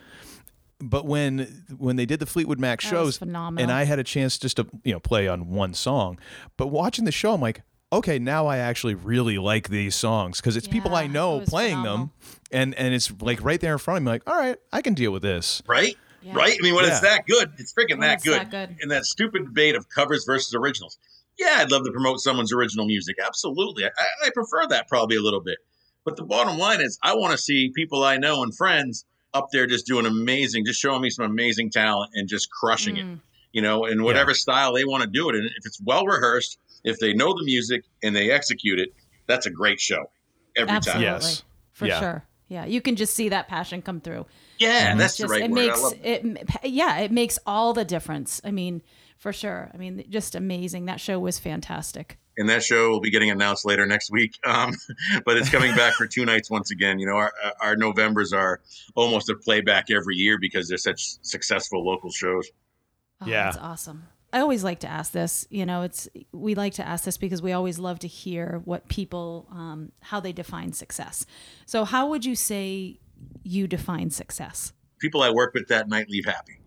But 0.81 1.07
when 1.07 1.64
when 1.77 1.96
they 1.96 2.07
did 2.07 2.20
the 2.20 2.27
Fleetwood 2.27 2.61
Mac 2.61 2.81
That 2.81 2.88
shows, 2.88 3.18
phenomenal. 3.18 3.62
and 3.64 3.72
I 3.72 3.83
had 3.85 3.98
a 3.98 4.05
chance 4.05 4.38
just 4.38 4.57
to 4.59 4.66
you 4.85 4.92
know 4.92 5.01
play 5.01 5.27
on 5.27 5.48
one 5.51 5.74
song, 5.74 6.18
but 6.57 6.68
watching 6.68 7.05
the 7.05 7.11
show, 7.12 7.35
I'm 7.35 7.40
like, 7.40 7.62
okay, 7.92 8.18
now 8.18 8.46
I 8.46 8.59
actually 8.59 8.94
really 8.94 9.38
like 9.38 9.68
these 9.68 9.94
songs 9.94 10.40
because 10.40 10.57
it's 10.57 10.68
people 10.68 10.94
I 10.94 11.07
know 11.07 11.40
playing 11.40 11.77
phenomenal. 11.77 11.96
them, 11.98 12.11
and 12.53 12.74
and 12.74 12.94
it's 12.94 13.12
like 13.20 13.42
right 13.42 13.61
there 13.61 13.72
in 13.72 13.79
front 13.79 13.98
of 13.98 14.05
me. 14.05 14.11
Like, 14.11 14.22
all 14.29 14.37
right, 14.37 14.57
I 14.72 14.83
can 14.83 14.94
deal 14.94 15.11
with 15.12 15.22
this. 15.22 15.62
Right? 15.66 15.96
Yeah. 16.22 16.35
Right? 16.35 16.57
I 16.59 16.62
mean, 16.62 16.74
when 16.74 16.85
it's 16.85 17.01
that 17.01 17.27
good, 17.27 17.53
it's 17.59 17.72
freaking 17.72 18.01
that 18.01 18.14
it's 18.14 18.24
good. 18.24 18.40
that 18.40 18.51
good. 18.51 18.77
And 18.83 18.90
that 18.90 19.05
stupid 19.05 19.44
debate 19.46 19.74
of 19.77 19.88
covers 19.88 20.24
versus 20.24 20.55
originals. 20.55 20.98
Yeah, 21.38 21.59
I'd 21.59 21.70
love 21.70 21.85
to 21.85 21.92
promote 21.92 22.18
someone's 22.20 22.53
original 22.53 22.85
music. 22.87 23.16
Absolutely. 23.24 23.85
I, 23.85 23.90
I 24.27 24.31
prefer 24.35 24.66
that 24.70 24.88
probably 24.88 25.16
a 25.16 25.22
little 25.22 25.40
bit. 25.40 25.59
But 26.05 26.16
the 26.16 26.24
bottom 26.24 26.59
line 26.59 26.81
is, 26.81 26.98
I 27.05 27.14
want 27.14 27.31
to 27.33 27.38
see 27.38 27.70
people 27.74 28.03
I 28.03 28.16
know 28.16 28.42
and 28.42 28.53
friends 28.55 29.05
up 29.33 29.51
there 29.53 29.66
just 29.68 29.87
doing 29.87 30.05
amazing, 30.07 30.64
just 30.66 30.81
showing 30.81 31.01
me 31.03 31.11
some 31.11 31.24
amazing 31.24 31.70
talent 31.70 32.11
and 32.14 32.29
just 32.29 32.51
crushing 32.51 32.96
it, 32.96 33.05
Mm. 33.07 33.20
you 33.53 33.62
know, 33.62 33.85
in 33.85 34.03
whatever 34.03 34.35
style 34.35 34.72
they 34.72 34.85
want 34.85 35.05
to 35.05 35.09
do 35.09 35.29
it. 35.29 35.37
And 35.37 35.44
if 35.46 35.64
it's 35.66 35.81
well 35.81 36.05
rehearsed, 36.05 36.59
if 36.84 36.98
they 36.98 37.12
know 37.12 37.32
the 37.34 37.44
music 37.44 37.84
and 38.02 38.14
they 38.14 38.30
execute 38.30 38.78
it, 38.78 38.90
that's 39.26 39.46
a 39.46 39.50
great 39.50 39.80
show 39.80 40.10
every 40.56 40.70
Absolutely. 40.74 41.04
time. 41.06 41.14
Yes. 41.14 41.42
For 41.72 41.86
Yeah. 41.86 42.00
sure. 42.00 42.24
Yeah, 42.48 42.64
you 42.64 42.80
can 42.80 42.96
just 42.96 43.14
see 43.14 43.28
that 43.28 43.46
passion 43.46 43.82
come 43.82 44.00
through. 44.00 44.24
Yeah, 44.58 44.90
And 44.90 44.98
that's 44.98 45.20
it's 45.20 45.22
the 45.22 45.28
right 45.28 45.42
it 45.42 45.50
word. 45.50 45.58
I 45.60 45.66
makes 45.66 45.82
love 45.82 45.94
it 46.02 46.48
yeah, 46.64 46.98
it 47.00 47.12
makes 47.12 47.38
all 47.46 47.74
the 47.74 47.84
difference. 47.84 48.40
I 48.42 48.50
mean, 48.52 48.80
for 49.18 49.34
sure. 49.34 49.70
I 49.74 49.76
mean, 49.76 50.02
just 50.08 50.34
amazing. 50.34 50.86
That 50.86 50.98
show 51.00 51.18
was 51.18 51.38
fantastic. 51.38 52.16
and 52.38 52.48
that 52.48 52.62
show 52.62 52.88
will 52.88 53.00
be 53.00 53.10
getting 53.10 53.30
announced 53.30 53.66
later 53.66 53.84
next 53.84 54.10
week. 54.10 54.38
Um, 54.46 54.72
but 55.26 55.36
it's 55.36 55.50
coming 55.50 55.74
back 55.76 55.92
for 55.94 56.06
two 56.06 56.24
nights 56.24 56.48
once 56.50 56.70
again. 56.70 56.98
You 56.98 57.06
know, 57.06 57.16
our 57.16 57.32
our 57.60 57.76
Novembers 57.76 58.32
are 58.32 58.60
almost 58.94 59.28
a 59.28 59.34
playback 59.34 59.90
every 59.90 60.16
year 60.16 60.38
because 60.40 60.68
they're 60.68 60.78
such 60.78 61.02
successful 61.22 61.84
local 61.84 62.10
shows. 62.10 62.48
Oh, 63.20 63.26
Yeah. 63.26 63.44
That's 63.44 63.58
awesome. 63.58 64.04
I 64.32 64.40
always 64.40 64.62
like 64.62 64.80
to 64.80 64.88
ask 64.88 65.12
this. 65.12 65.46
You 65.50 65.64
know, 65.64 65.82
it's 65.82 66.08
we 66.32 66.54
like 66.54 66.74
to 66.74 66.86
ask 66.86 67.04
this 67.04 67.16
because 67.16 67.40
we 67.40 67.52
always 67.52 67.78
love 67.78 67.98
to 68.00 68.08
hear 68.08 68.60
what 68.64 68.88
people 68.88 69.46
um, 69.50 69.92
how 70.00 70.20
they 70.20 70.32
define 70.32 70.72
success. 70.72 71.24
So, 71.66 71.84
how 71.84 72.08
would 72.08 72.24
you 72.24 72.34
say 72.34 73.00
you 73.42 73.66
define 73.66 74.10
success? 74.10 74.72
People 74.98 75.22
I 75.22 75.30
work 75.30 75.54
with 75.54 75.68
that 75.68 75.88
night 75.88 76.10
leave 76.10 76.26
happy. 76.26 76.60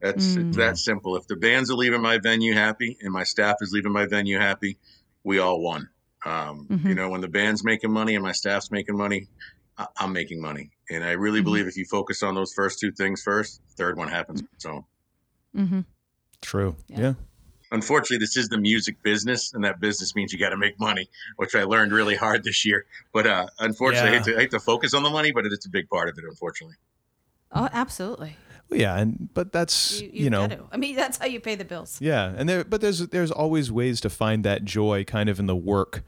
That's 0.00 0.36
Mm. 0.36 0.48
it's 0.48 0.56
that 0.56 0.78
simple. 0.78 1.16
If 1.16 1.26
the 1.26 1.36
bands 1.36 1.70
are 1.70 1.74
leaving 1.74 2.00
my 2.02 2.18
venue 2.18 2.54
happy 2.54 2.96
and 3.02 3.12
my 3.12 3.24
staff 3.24 3.56
is 3.60 3.72
leaving 3.72 3.92
my 3.92 4.06
venue 4.06 4.38
happy, 4.38 4.78
we 5.24 5.38
all 5.38 5.60
won. 5.60 5.88
Um, 6.24 6.66
Mhm. 6.68 6.84
You 6.84 6.94
know, 6.94 7.08
when 7.10 7.20
the 7.20 7.28
band's 7.28 7.62
making 7.64 7.92
money 7.92 8.14
and 8.14 8.22
my 8.24 8.32
staff's 8.32 8.70
making 8.70 8.96
money, 8.96 9.28
I- 9.76 9.86
I'm 9.98 10.12
making 10.12 10.40
money. 10.40 10.70
And 10.90 11.04
I 11.04 11.12
really 11.12 11.40
Mhm. 11.40 11.44
believe 11.44 11.66
if 11.68 11.76
you 11.76 11.84
focus 11.84 12.22
on 12.22 12.34
those 12.34 12.52
first 12.52 12.78
two 12.80 12.90
things 12.92 13.22
first, 13.22 13.60
third 13.76 13.96
one 13.96 14.08
happens. 14.08 14.42
So. 14.58 14.86
Mm-hmm. 15.56 15.80
True. 16.42 16.76
Yeah. 16.88 17.00
yeah. 17.00 17.12
unfortunately 17.72 18.18
this 18.18 18.36
is 18.36 18.48
the 18.48 18.58
music 18.58 19.02
business 19.02 19.52
and 19.52 19.62
that 19.64 19.80
business 19.80 20.14
means 20.14 20.32
you 20.32 20.38
got 20.38 20.50
to 20.50 20.56
make 20.56 20.78
money 20.80 21.08
which 21.36 21.54
i 21.54 21.62
learned 21.64 21.92
really 21.92 22.14
hard 22.16 22.42
this 22.44 22.64
year 22.64 22.86
but 23.12 23.26
uh 23.26 23.46
unfortunately 23.58 24.10
I, 24.10 24.12
hate 24.14 24.24
to, 24.24 24.36
I 24.36 24.40
hate 24.40 24.50
to 24.52 24.60
focus 24.60 24.94
on 24.94 25.02
the 25.02 25.10
money 25.10 25.32
but 25.32 25.44
it's 25.46 25.66
a 25.66 25.70
big 25.70 25.88
part 25.88 26.08
of 26.08 26.16
it 26.18 26.24
unfortunately 26.28 26.76
Oh, 27.50 27.66
absolutely. 27.72 28.36
Well, 28.68 28.78
yeah, 28.78 28.98
and 28.98 29.30
but 29.32 29.52
that's 29.52 30.02
You, 30.02 30.10
you, 30.12 30.24
you, 30.24 30.30
know 30.30 30.48
got 30.48 30.58
to. 30.58 30.64
I 30.70 30.76
mean, 30.76 30.94
that's 30.96 31.16
how 31.16 31.24
you 31.24 31.40
pay 31.40 31.54
the 31.54 31.64
bills. 31.64 31.96
yeah, 31.98 32.34
and 32.36 32.46
there 32.46 32.62
but 32.62 32.82
there's 32.82 33.08
there's 33.08 33.30
always 33.30 33.72
ways 33.72 34.02
to 34.02 34.10
find 34.10 34.44
that 34.44 34.66
joy 34.66 35.04
kind 35.04 35.30
of 35.30 35.38
in 35.40 35.46
the 35.46 35.56
work 35.56 36.02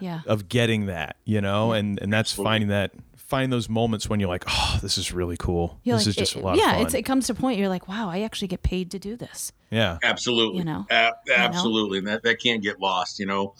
Yeah. 0.00 0.22
of 0.26 0.48
getting 0.48 0.86
that, 0.86 1.14
you 1.24 1.40
know, 1.40 1.70
and 1.70 1.96
and 2.02 2.12
that's 2.12 2.32
Absolutely. 2.32 2.50
finding 2.50 2.68
that 2.70 2.90
finding 3.30 3.50
those 3.50 3.68
moments 3.68 4.08
when 4.08 4.18
you're 4.18 4.28
like, 4.28 4.44
oh, 4.48 4.78
this 4.82 4.98
is 4.98 5.12
really 5.12 5.36
cool. 5.36 5.78
You're 5.84 5.96
this 5.96 6.06
like, 6.06 6.10
is 6.10 6.16
just 6.16 6.36
it- 6.36 6.40
a 6.40 6.44
lot 6.44 6.56
yeah, 6.58 6.70
of 6.70 6.76
fun. 6.76 6.86
it's 6.86 6.94
it 6.94 7.02
comes 7.02 7.26
to 7.28 7.32
a 7.32 7.36
point 7.36 7.58
you're 7.58 7.68
like, 7.68 7.88
wow, 7.88 8.10
I 8.10 8.22
actually 8.22 8.48
get 8.48 8.62
paid 8.62 8.90
to 8.90 8.98
do 8.98 9.16
this. 9.16 9.52
yeah, 9.70 9.98
absolutely. 10.02 10.58
You 10.58 10.64
know? 10.64 10.86
A- 10.90 11.12
know? 11.26 11.34
absolutely. 11.34 11.98
And 11.98 12.08
that, 12.08 12.24
that 12.24 12.40
can't 12.40 12.62
get 12.62 12.80
lost 12.80 13.18
you 13.20 13.26
know? 13.26 13.54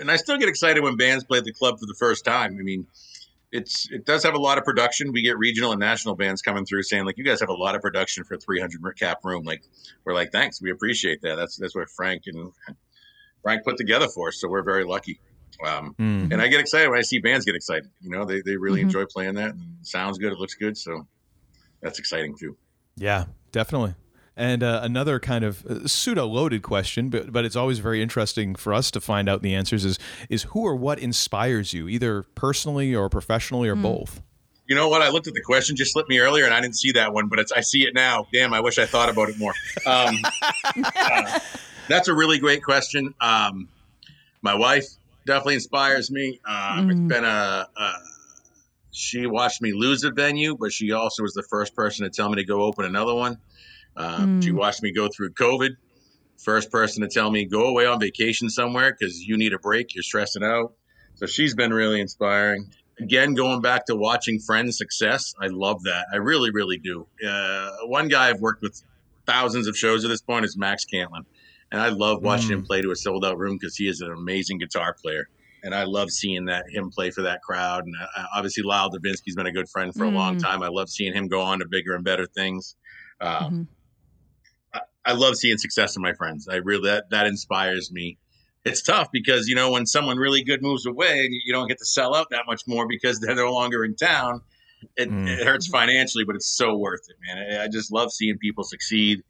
And 0.00 0.10
i 0.10 0.16
still 0.16 0.38
get 0.38 0.48
excited 0.48 0.82
when 0.82 0.96
bands 0.96 1.24
play 1.24 1.38
at 1.38 1.44
the 1.44 1.52
club 1.52 1.80
for 1.80 1.86
the 1.86 1.94
first 1.94 2.24
time. 2.24 2.56
I 2.58 2.62
mean 2.62 2.86
it's 3.52 3.90
it 3.90 4.04
does 4.04 4.22
have 4.22 4.34
a 4.34 4.38
lot 4.38 4.58
of 4.58 4.64
production. 4.64 5.12
We 5.12 5.22
get 5.22 5.38
regional 5.38 5.72
and 5.72 5.80
national 5.80 6.14
bands 6.14 6.42
coming 6.42 6.64
through 6.64 6.82
saying 6.84 7.04
like 7.04 7.18
you 7.18 7.24
guys 7.24 7.40
have 7.40 7.48
a 7.48 7.54
lot 7.54 7.74
of 7.74 7.82
production 7.82 8.24
for 8.24 8.34
a 8.34 8.38
300 8.38 8.80
cap 8.98 9.24
room. 9.24 9.44
Like 9.44 9.62
we're 10.04 10.14
like 10.14 10.30
thanks. 10.32 10.62
We 10.62 10.70
appreciate 10.70 11.22
that. 11.22 11.36
That's 11.36 11.56
that's 11.56 11.74
what 11.74 11.88
frank 11.90 12.24
and 12.26 12.52
frank 13.42 13.64
put 13.64 13.76
together 13.76 14.08
for 14.08 14.28
us. 14.28 14.40
So 14.40 14.48
we're 14.48 14.62
very 14.62 14.84
lucky 14.84 15.20
um, 15.64 15.94
Mm. 15.98 16.32
and 16.32 16.42
I 16.42 16.48
get 16.48 16.60
excited 16.60 16.88
when 16.90 16.98
I 16.98 17.02
see 17.02 17.18
bands 17.18 17.44
get 17.44 17.54
excited. 17.54 17.88
You 18.00 18.10
know, 18.10 18.24
they, 18.24 18.40
they 18.42 18.56
really 18.56 18.80
Mhm. 18.80 18.84
enjoy 18.84 19.04
playing 19.06 19.34
that. 19.34 19.50
And 19.54 19.76
sounds 19.82 20.18
good. 20.18 20.32
It 20.32 20.38
looks 20.38 20.54
good. 20.54 20.76
So 20.76 21.06
that's 21.80 21.98
exciting 21.98 22.36
too. 22.36 22.56
yeah, 22.96 23.24
definitely. 23.52 23.94
And 24.38 24.62
uh, 24.62 24.80
another 24.82 25.18
kind 25.18 25.44
of 25.44 25.64
uh, 25.64 25.86
pseudo 25.88 26.26
loaded 26.26 26.62
question, 26.62 27.08
but 27.08 27.32
but 27.32 27.46
it's 27.46 27.56
always 27.56 27.78
very 27.78 28.02
interesting 28.02 28.54
for 28.54 28.74
us 28.74 28.90
to 28.90 29.00
find 29.00 29.30
out 29.30 29.40
the 29.40 29.54
answers. 29.54 29.82
Is 29.86 29.98
is 30.28 30.42
who 30.44 30.60
or 30.60 30.76
what 30.76 30.98
inspires 30.98 31.72
you, 31.72 31.88
either 31.88 32.22
personally 32.34 32.94
or 32.94 33.08
professionally 33.08 33.66
or 33.68 33.74
Hmm. 33.76 33.82
both? 33.82 34.20
You 34.68 34.74
know 34.74 34.88
what? 34.88 35.00
I 35.00 35.08
looked 35.08 35.26
at 35.26 35.32
the 35.34 35.40
question 35.40 35.74
just 35.76 35.92
slipped 35.92 36.10
me 36.10 36.18
earlier 36.18 36.44
and 36.44 36.52
I 36.52 36.60
didn't 36.60 36.76
see 36.76 36.92
that 36.92 37.14
one, 37.14 37.28
but 37.28 37.38
it's, 37.38 37.52
I 37.52 37.60
see 37.60 37.86
it 37.86 37.94
now. 37.94 38.26
Damn, 38.32 38.52
I 38.52 38.58
wish 38.60 38.78
I 38.78 38.84
thought 38.84 39.08
about 39.08 39.28
it 39.30 39.38
more. 39.38 39.54
Um, 39.86 40.16
uh, 40.96 41.38
that's 41.88 42.08
a 42.08 42.14
really 42.14 42.38
great 42.38 42.62
question. 42.64 43.14
Um, 43.20 43.68
my 44.42 44.54
wife 44.54 44.84
definitely 45.26 45.54
inspires 45.54 46.10
me. 46.10 46.40
Um, 46.46 46.88
It's 46.90 47.00
Mm. 47.00 47.08
been 47.08 47.24
a, 47.24 47.66
a, 47.76 47.92
she 48.90 49.26
watched 49.26 49.60
me 49.60 49.72
lose 49.72 50.04
a 50.04 50.10
venue, 50.10 50.56
but 50.58 50.72
she 50.72 50.92
also 50.92 51.22
was 51.22 51.34
the 51.34 51.44
first 51.50 51.74
person 51.76 52.04
to 52.04 52.10
tell 52.10 52.30
me 52.30 52.36
to 52.36 52.44
go 52.44 52.62
open 52.62 52.84
another 52.86 53.14
one. 53.14 53.38
Um, 53.96 54.30
Mm. 54.30 54.42
She 54.42 54.52
watched 54.52 54.82
me 54.82 54.92
go 54.92 55.08
through 55.14 55.32
COVID. 55.32 55.70
First 56.42 56.70
person 56.70 57.02
to 57.02 57.08
tell 57.08 57.30
me 57.30 57.46
go 57.46 57.66
away 57.66 57.86
on 57.86 57.98
vacation 58.00 58.48
somewhere 58.50 58.94
because 58.98 59.20
you 59.20 59.36
need 59.36 59.52
a 59.52 59.58
break. 59.58 59.94
You're 59.94 60.02
stressing 60.02 60.44
out. 60.44 60.74
So 61.14 61.26
she's 61.26 61.54
been 61.54 61.72
really 61.72 62.00
inspiring. 62.00 62.70
Again, 62.98 63.34
going 63.34 63.60
back 63.62 63.86
to 63.86 63.96
watching 63.96 64.38
friends' 64.40 64.76
success, 64.78 65.34
I 65.40 65.48
love 65.48 65.82
that. 65.84 66.06
I 66.12 66.16
really, 66.16 66.50
really 66.50 66.78
do. 66.78 67.06
Uh, 67.26 67.70
one 67.86 68.08
guy 68.08 68.28
I've 68.30 68.40
worked 68.40 68.62
with 68.62 68.82
thousands 69.26 69.66
of 69.66 69.76
shows 69.76 70.04
at 70.04 70.08
this 70.08 70.20
point 70.20 70.44
is 70.44 70.56
Max 70.56 70.84
Cantlin. 70.92 71.24
And 71.72 71.80
I 71.80 71.88
love 71.88 72.22
watching 72.22 72.52
him 72.52 72.64
play 72.64 72.80
to 72.82 72.90
a 72.90 72.96
sold 72.96 73.24
out 73.24 73.38
room 73.38 73.58
because 73.60 73.76
he 73.76 73.88
is 73.88 74.00
an 74.00 74.12
amazing 74.12 74.58
guitar 74.58 74.94
player. 75.02 75.26
And 75.62 75.74
I 75.74 75.82
love 75.84 76.10
seeing 76.10 76.44
that 76.44 76.64
him 76.70 76.90
play 76.90 77.10
for 77.10 77.22
that 77.22 77.42
crowd. 77.42 77.84
And 77.84 77.94
uh, 78.16 78.24
obviously, 78.36 78.62
Lyle 78.62 78.90
Divinsky's 78.90 79.34
been 79.34 79.46
a 79.46 79.52
good 79.52 79.68
friend 79.68 79.92
for 79.94 80.04
a 80.04 80.10
long 80.10 80.36
Mm. 80.36 80.42
time. 80.42 80.62
I 80.62 80.68
love 80.68 80.88
seeing 80.88 81.12
him 81.12 81.26
go 81.26 81.40
on 81.40 81.58
to 81.58 81.66
bigger 81.68 81.94
and 81.94 82.04
better 82.04 82.26
things. 82.26 82.76
Um, 83.20 83.52
Mhm. 83.52 83.66
I 85.04 85.12
love 85.12 85.36
seeing 85.36 85.56
success 85.56 85.96
in 85.96 86.02
my 86.02 86.12
friends. 86.14 86.48
I 86.48 86.56
really 86.56 86.90
that 86.90 87.10
that 87.10 87.26
inspires 87.26 87.92
me. 87.92 88.18
It's 88.64 88.82
tough 88.82 89.08
because 89.12 89.46
you 89.48 89.54
know 89.54 89.70
when 89.70 89.86
someone 89.86 90.18
really 90.18 90.42
good 90.42 90.62
moves 90.62 90.84
away, 90.84 91.20
and 91.24 91.32
you 91.44 91.52
don't 91.52 91.68
get 91.68 91.78
to 91.78 91.84
sell 91.86 92.14
out 92.14 92.26
that 92.30 92.42
much 92.46 92.62
more 92.66 92.86
because 92.88 93.20
they're 93.20 93.34
no 93.36 93.52
longer 93.52 93.84
in 93.84 93.94
town. 93.94 94.40
It, 94.96 95.08
Mm. 95.08 95.26
it 95.28 95.44
hurts 95.46 95.68
financially, 95.68 96.24
but 96.24 96.36
it's 96.36 96.54
so 96.56 96.76
worth 96.76 97.00
it, 97.08 97.16
man. 97.26 97.60
I, 97.60 97.64
I 97.64 97.68
just 97.68 97.92
love 97.92 98.12
seeing 98.12 98.36
people 98.38 98.64
succeed, 98.64 99.22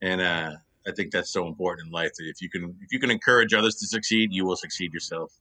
and 0.00 0.20
uh, 0.20 0.52
I 0.86 0.92
think 0.92 1.12
that's 1.12 1.30
so 1.30 1.46
important 1.46 1.86
in 1.86 1.92
life. 1.92 2.12
That 2.18 2.24
if 2.26 2.40
you 2.42 2.48
can 2.50 2.74
if 2.80 2.92
you 2.92 2.98
can 2.98 3.10
encourage 3.10 3.54
others 3.54 3.76
to 3.76 3.86
succeed, 3.86 4.32
you 4.32 4.44
will 4.44 4.56
succeed 4.56 4.92
yourself. 4.92 5.32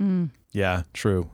Mm. 0.00 0.30
Yeah, 0.52 0.82
true. 0.92 1.30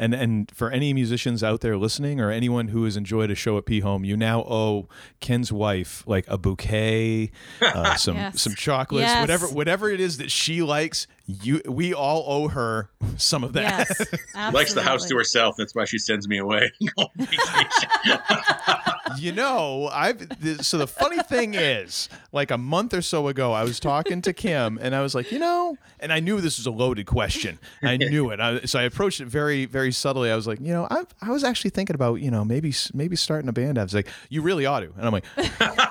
And 0.00 0.14
and 0.14 0.48
for 0.54 0.70
any 0.70 0.92
musicians 0.94 1.42
out 1.42 1.60
there 1.60 1.76
listening, 1.76 2.20
or 2.20 2.30
anyone 2.30 2.68
who 2.68 2.84
has 2.84 2.96
enjoyed 2.96 3.32
a 3.32 3.34
show 3.34 3.58
at 3.58 3.66
P 3.66 3.80
Home, 3.80 4.04
you 4.04 4.16
now 4.16 4.42
owe 4.42 4.88
Ken's 5.18 5.52
wife 5.52 6.04
like 6.06 6.24
a 6.28 6.38
bouquet, 6.38 7.32
uh, 7.60 7.94
some 7.96 8.14
Yes. 8.16 8.40
some 8.40 8.54
chocolates, 8.54 9.08
Yes. 9.08 9.20
whatever 9.22 9.46
whatever 9.48 9.90
it 9.90 9.98
is 10.00 10.18
that 10.18 10.30
she 10.30 10.62
likes. 10.62 11.08
You 11.30 11.60
we 11.66 11.92
all 11.92 12.24
owe 12.26 12.48
her 12.48 12.88
some 13.18 13.44
of 13.44 13.52
that. 13.52 13.86
Yes, 14.34 14.34
Likes 14.54 14.72
the 14.72 14.80
house 14.80 15.06
to 15.08 15.16
herself. 15.16 15.56
That's 15.58 15.74
why 15.74 15.84
she 15.84 15.98
sends 15.98 16.26
me 16.26 16.38
away. 16.38 16.70
you 19.18 19.32
know, 19.32 19.90
I've 19.92 20.26
th- 20.40 20.62
so 20.62 20.78
the 20.78 20.86
funny 20.86 21.22
thing 21.22 21.52
is, 21.52 22.08
like 22.32 22.50
a 22.50 22.56
month 22.56 22.94
or 22.94 23.02
so 23.02 23.28
ago, 23.28 23.52
I 23.52 23.62
was 23.62 23.78
talking 23.78 24.22
to 24.22 24.32
Kim, 24.32 24.78
and 24.80 24.94
I 24.94 25.02
was 25.02 25.14
like, 25.14 25.30
you 25.30 25.38
know, 25.38 25.76
and 26.00 26.14
I 26.14 26.20
knew 26.20 26.40
this 26.40 26.56
was 26.56 26.66
a 26.66 26.70
loaded 26.70 27.06
question. 27.06 27.58
I 27.82 27.98
knew 27.98 28.30
it, 28.30 28.40
I, 28.40 28.60
so 28.60 28.78
I 28.78 28.84
approached 28.84 29.20
it 29.20 29.26
very, 29.26 29.66
very 29.66 29.92
subtly. 29.92 30.30
I 30.30 30.36
was 30.36 30.46
like, 30.46 30.60
you 30.60 30.72
know, 30.72 30.88
I, 30.90 31.04
I 31.20 31.30
was 31.30 31.44
actually 31.44 31.70
thinking 31.70 31.94
about, 31.94 32.22
you 32.22 32.30
know, 32.30 32.42
maybe 32.42 32.72
maybe 32.94 33.16
starting 33.16 33.50
a 33.50 33.52
band. 33.52 33.76
I 33.76 33.82
was 33.82 33.94
like, 33.94 34.08
you 34.30 34.40
really 34.40 34.64
ought 34.64 34.80
to, 34.80 34.92
and 34.96 35.06
I'm 35.06 35.12
like, 35.12 35.26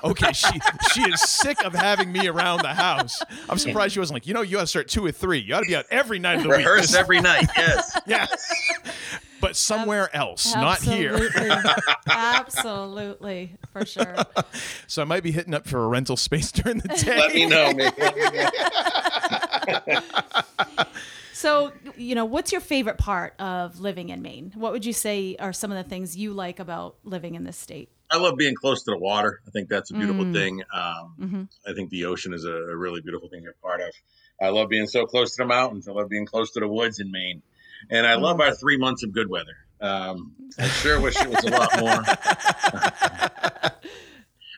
okay, 0.04 0.34
she 0.34 0.60
she 0.94 1.02
is 1.02 1.22
sick 1.22 1.64
of 1.64 1.76
having 1.76 2.12
me 2.12 2.28
around 2.28 2.64
the 2.64 2.74
house. 2.74 3.22
I'm 3.48 3.60
surprised 3.60 3.94
she 3.94 4.00
wasn't 4.00 4.16
like, 4.16 4.26
you 4.26 4.34
know, 4.34 4.42
you 4.42 4.58
ought 4.58 4.62
to 4.62 4.68
start 4.68 4.88
two 4.88 5.06
or 5.06 5.12
three. 5.12 5.27
You 5.36 5.56
ought 5.56 5.62
to 5.62 5.68
be 5.68 5.76
out 5.76 5.86
every 5.92 6.20
night 6.20 6.38
of 6.38 6.44
the 6.44 6.50
week. 6.50 6.58
Rehearse 6.60 6.94
every 6.96 7.20
night. 7.32 7.48
Yes. 7.58 8.00
yeah. 8.08 8.28
But 9.40 9.56
somewhere 9.56 10.10
else, 10.16 10.56
not 10.56 10.82
here. 10.82 11.14
Absolutely. 11.14 11.50
Absolutely, 12.10 13.56
for 13.72 13.86
sure. 13.86 14.16
So 14.88 15.02
I 15.04 15.06
might 15.06 15.22
be 15.22 15.32
hitting 15.32 15.54
up 15.54 15.68
for 15.68 15.84
a 15.84 15.88
rental 15.88 16.18
space 16.18 16.52
during 16.54 16.80
the 16.80 16.88
day. 16.90 17.18
Let 17.20 17.34
me 17.36 17.46
know, 17.46 17.74
man. 17.74 17.92
Let 17.98 19.88
me 19.88 19.94
know. 19.94 20.00
So, 21.34 21.72
you 21.96 22.16
know, 22.16 22.26
what's 22.26 22.52
your 22.52 22.62
favorite 22.62 22.98
part 22.98 23.36
of 23.40 23.80
living 23.80 24.10
in 24.10 24.24
Maine? 24.24 24.54
What 24.56 24.72
would 24.72 24.86
you 24.86 24.94
say 24.94 25.36
are 25.38 25.54
some 25.54 25.72
of 25.72 25.78
the 25.78 25.88
things 25.88 26.18
you 26.18 26.34
like 26.34 26.60
about 26.60 26.96
living 27.04 27.36
in 27.36 27.44
this 27.44 27.58
state? 27.58 27.90
I 28.10 28.18
love 28.18 28.38
being 28.38 28.56
close 28.56 28.82
to 28.86 28.92
the 28.92 28.98
water. 28.98 29.40
I 29.48 29.52
think 29.52 29.70
that's 29.70 29.92
a 29.92 29.94
beautiful 29.94 30.26
Mm. 30.26 30.34
thing. 30.34 30.64
Um, 30.74 31.14
Mhm. 31.20 31.48
I 31.68 31.74
think 31.74 31.92
the 31.92 32.06
ocean 32.06 32.34
is 32.34 32.44
a, 32.44 32.52
a 32.52 32.76
really 32.76 33.02
beautiful 33.02 33.30
thing 33.30 33.42
to 33.42 33.52
be 33.52 33.52
a 33.52 33.62
part 33.62 33.82
of. 33.82 33.90
I 34.42 34.50
love 34.50 34.70
being 34.70 34.88
so 34.88 35.06
close 35.06 35.36
to 35.36 35.44
the 35.44 35.48
mountains. 35.48 35.88
I 35.88 35.92
love 35.92 36.10
being 36.10 36.26
close 36.26 36.52
to 36.52 36.60
the 36.60 36.68
woods 36.68 37.00
in 37.00 37.12
Maine. 37.12 37.42
And 37.90 38.06
I 38.06 38.16
love 38.16 38.40
our 38.42 38.54
three 38.54 38.78
months 38.78 39.04
of 39.04 39.12
good 39.12 39.30
weather. 39.30 39.56
Um, 39.80 40.34
I 40.60 40.68
sure 40.68 41.00
wish 41.00 41.16
it 41.20 41.30
was 41.30 41.44
a 41.44 41.50
lot 41.50 41.80
more. 41.80 42.04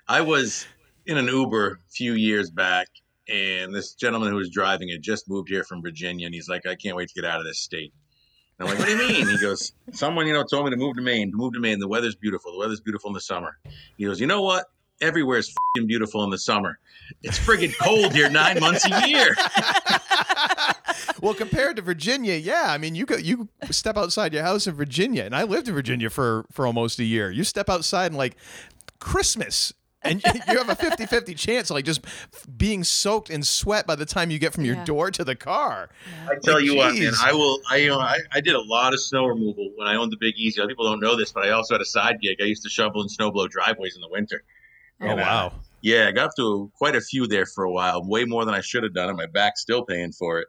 I 0.07 0.21
was 0.21 0.65
in 1.05 1.17
an 1.17 1.27
Uber 1.27 1.73
a 1.73 1.91
few 1.91 2.13
years 2.13 2.49
back, 2.49 2.87
and 3.27 3.73
this 3.73 3.93
gentleman 3.93 4.29
who 4.29 4.35
was 4.35 4.49
driving 4.49 4.89
had 4.89 5.01
just 5.01 5.29
moved 5.29 5.49
here 5.49 5.63
from 5.63 5.81
Virginia, 5.81 6.25
and 6.25 6.33
he's 6.33 6.49
like, 6.49 6.65
I 6.65 6.75
can't 6.75 6.95
wait 6.95 7.09
to 7.09 7.13
get 7.13 7.25
out 7.29 7.39
of 7.39 7.45
this 7.45 7.59
state. 7.59 7.93
And 8.57 8.67
I'm 8.67 8.73
like, 8.75 8.79
what 8.79 8.87
do 8.87 9.03
you 9.03 9.07
mean? 9.07 9.27
He 9.27 9.37
goes, 9.37 9.71
someone, 9.93 10.27
you 10.27 10.33
know, 10.33 10.43
told 10.43 10.65
me 10.65 10.71
to 10.71 10.77
move 10.77 10.95
to 10.95 11.01
Maine, 11.01 11.31
to 11.31 11.37
move 11.37 11.53
to 11.53 11.59
Maine. 11.59 11.79
The 11.79 11.87
weather's 11.87 12.15
beautiful. 12.15 12.51
The 12.51 12.57
weather's 12.57 12.81
beautiful 12.81 13.09
in 13.09 13.13
the 13.13 13.21
summer. 13.21 13.57
He 13.97 14.05
goes, 14.05 14.19
you 14.19 14.27
know 14.27 14.41
what? 14.41 14.65
Everywhere's 15.01 15.53
fing 15.75 15.87
beautiful 15.87 16.23
in 16.23 16.29
the 16.29 16.37
summer. 16.37 16.79
It's 17.23 17.39
friggin' 17.39 17.73
cold 17.81 18.13
here 18.13 18.29
nine 18.29 18.59
months 18.59 18.85
a 18.89 19.07
year. 19.07 19.35
well, 21.21 21.33
compared 21.33 21.75
to 21.77 21.81
Virginia, 21.81 22.35
yeah. 22.35 22.65
I 22.67 22.77
mean, 22.77 22.95
you 22.95 23.05
go, 23.05 23.15
you 23.17 23.49
step 23.71 23.97
outside 23.97 24.33
your 24.33 24.43
house 24.43 24.67
in 24.67 24.75
Virginia, 24.75 25.23
and 25.23 25.35
I 25.35 25.43
lived 25.43 25.67
in 25.67 25.73
Virginia 25.73 26.09
for 26.09 26.45
for 26.51 26.65
almost 26.67 26.99
a 26.99 27.03
year. 27.03 27.31
You 27.31 27.43
step 27.43 27.69
outside 27.69 28.07
and 28.07 28.17
like 28.17 28.35
Christmas. 28.99 29.73
And 30.01 30.23
you 30.47 30.57
have 30.57 30.69
a 30.69 30.77
50-50 30.77 31.37
chance 31.37 31.69
of 31.69 31.73
like 31.73 31.83
just 31.83 31.99
being 32.57 32.85
soaked 32.85 33.29
in 33.29 33.43
sweat 33.43 33.85
by 33.85 33.95
the 33.95 34.05
time 34.05 34.31
you 34.31 34.39
get 34.39 34.53
from 34.53 34.63
your 34.63 34.75
Yeah. 34.75 34.85
door 34.85 35.11
to 35.11 35.25
the 35.25 35.35
car. 35.35 35.89
I 36.25 36.35
tell 36.41 36.53
Like, 36.55 36.63
you 36.63 36.77
what, 36.77 36.95
man. 36.97 37.11
I 37.21 37.33
will. 37.33 37.59
I, 37.69 37.75
you 37.77 37.89
know, 37.89 37.99
I 37.99 38.17
I 38.31 38.39
did 38.39 38.55
a 38.55 38.61
lot 38.61 38.93
of 38.93 39.01
snow 39.01 39.25
removal 39.25 39.71
when 39.75 39.89
I 39.89 39.95
owned 39.95 40.13
the 40.13 40.17
Big 40.17 40.35
Easy. 40.37 40.59
A 40.59 40.63
lot 40.63 40.67
of 40.67 40.69
People 40.69 40.85
don't 40.89 41.01
know 41.01 41.17
this, 41.17 41.33
but 41.33 41.43
I 41.45 41.49
also 41.49 41.73
had 41.73 41.81
a 41.81 41.85
side 41.85 42.21
gig. 42.21 42.37
I 42.41 42.45
used 42.45 42.63
to 42.63 42.69
shovel 42.69 43.01
and 43.01 43.11
snow 43.11 43.29
blow 43.29 43.47
driveways 43.49 43.95
in 43.95 44.01
the 44.01 44.07
winter. 44.07 44.41
Oh 45.01 45.07
And, 45.07 45.19
uh, 45.19 45.23
wow. 45.23 45.51
Yeah, 45.81 46.07
I 46.07 46.11
got 46.11 46.25
up 46.25 46.31
to 46.35 46.69
quite 46.77 46.95
a 46.95 47.01
few 47.01 47.25
there 47.25 47.45
for 47.45 47.63
a 47.63 47.71
while, 47.71 48.03
way 48.05 48.25
more 48.25 48.43
than 48.43 48.53
I 48.53 48.59
should 48.59 48.83
have 48.83 48.93
done, 48.93 49.07
and 49.07 49.17
my 49.17 49.27
back's 49.27 49.61
still 49.61 49.85
paying 49.85 50.11
for 50.11 50.39
it. 50.39 50.47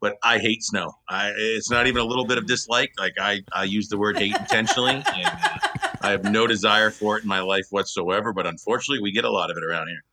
But 0.00 0.16
I 0.22 0.38
hate 0.38 0.62
snow. 0.62 0.90
I, 1.10 1.32
it's 1.36 1.70
not 1.70 1.86
even 1.86 2.00
a 2.00 2.06
little 2.06 2.24
bit 2.26 2.38
of 2.38 2.46
dislike. 2.46 2.90
Like 2.98 3.12
I, 3.20 3.40
I 3.52 3.64
use 3.64 3.88
the 3.88 3.98
word 3.98 4.16
hate 4.18 4.34
intentionally, 4.34 4.94
and 4.94 5.04
uh, 5.26 5.58
I 6.00 6.10
have 6.12 6.24
no 6.24 6.46
desire 6.46 6.90
for 6.90 7.18
it 7.18 7.24
in 7.24 7.28
my 7.28 7.40
life 7.40 7.66
whatsoever. 7.70 8.32
But 8.32 8.46
unfortunately, 8.46 9.02
we 9.02 9.12
get 9.12 9.24
a 9.26 9.30
lot 9.30 9.50
of 9.50 9.58
it 9.58 9.64
around 9.64 9.88
here. 9.88 10.04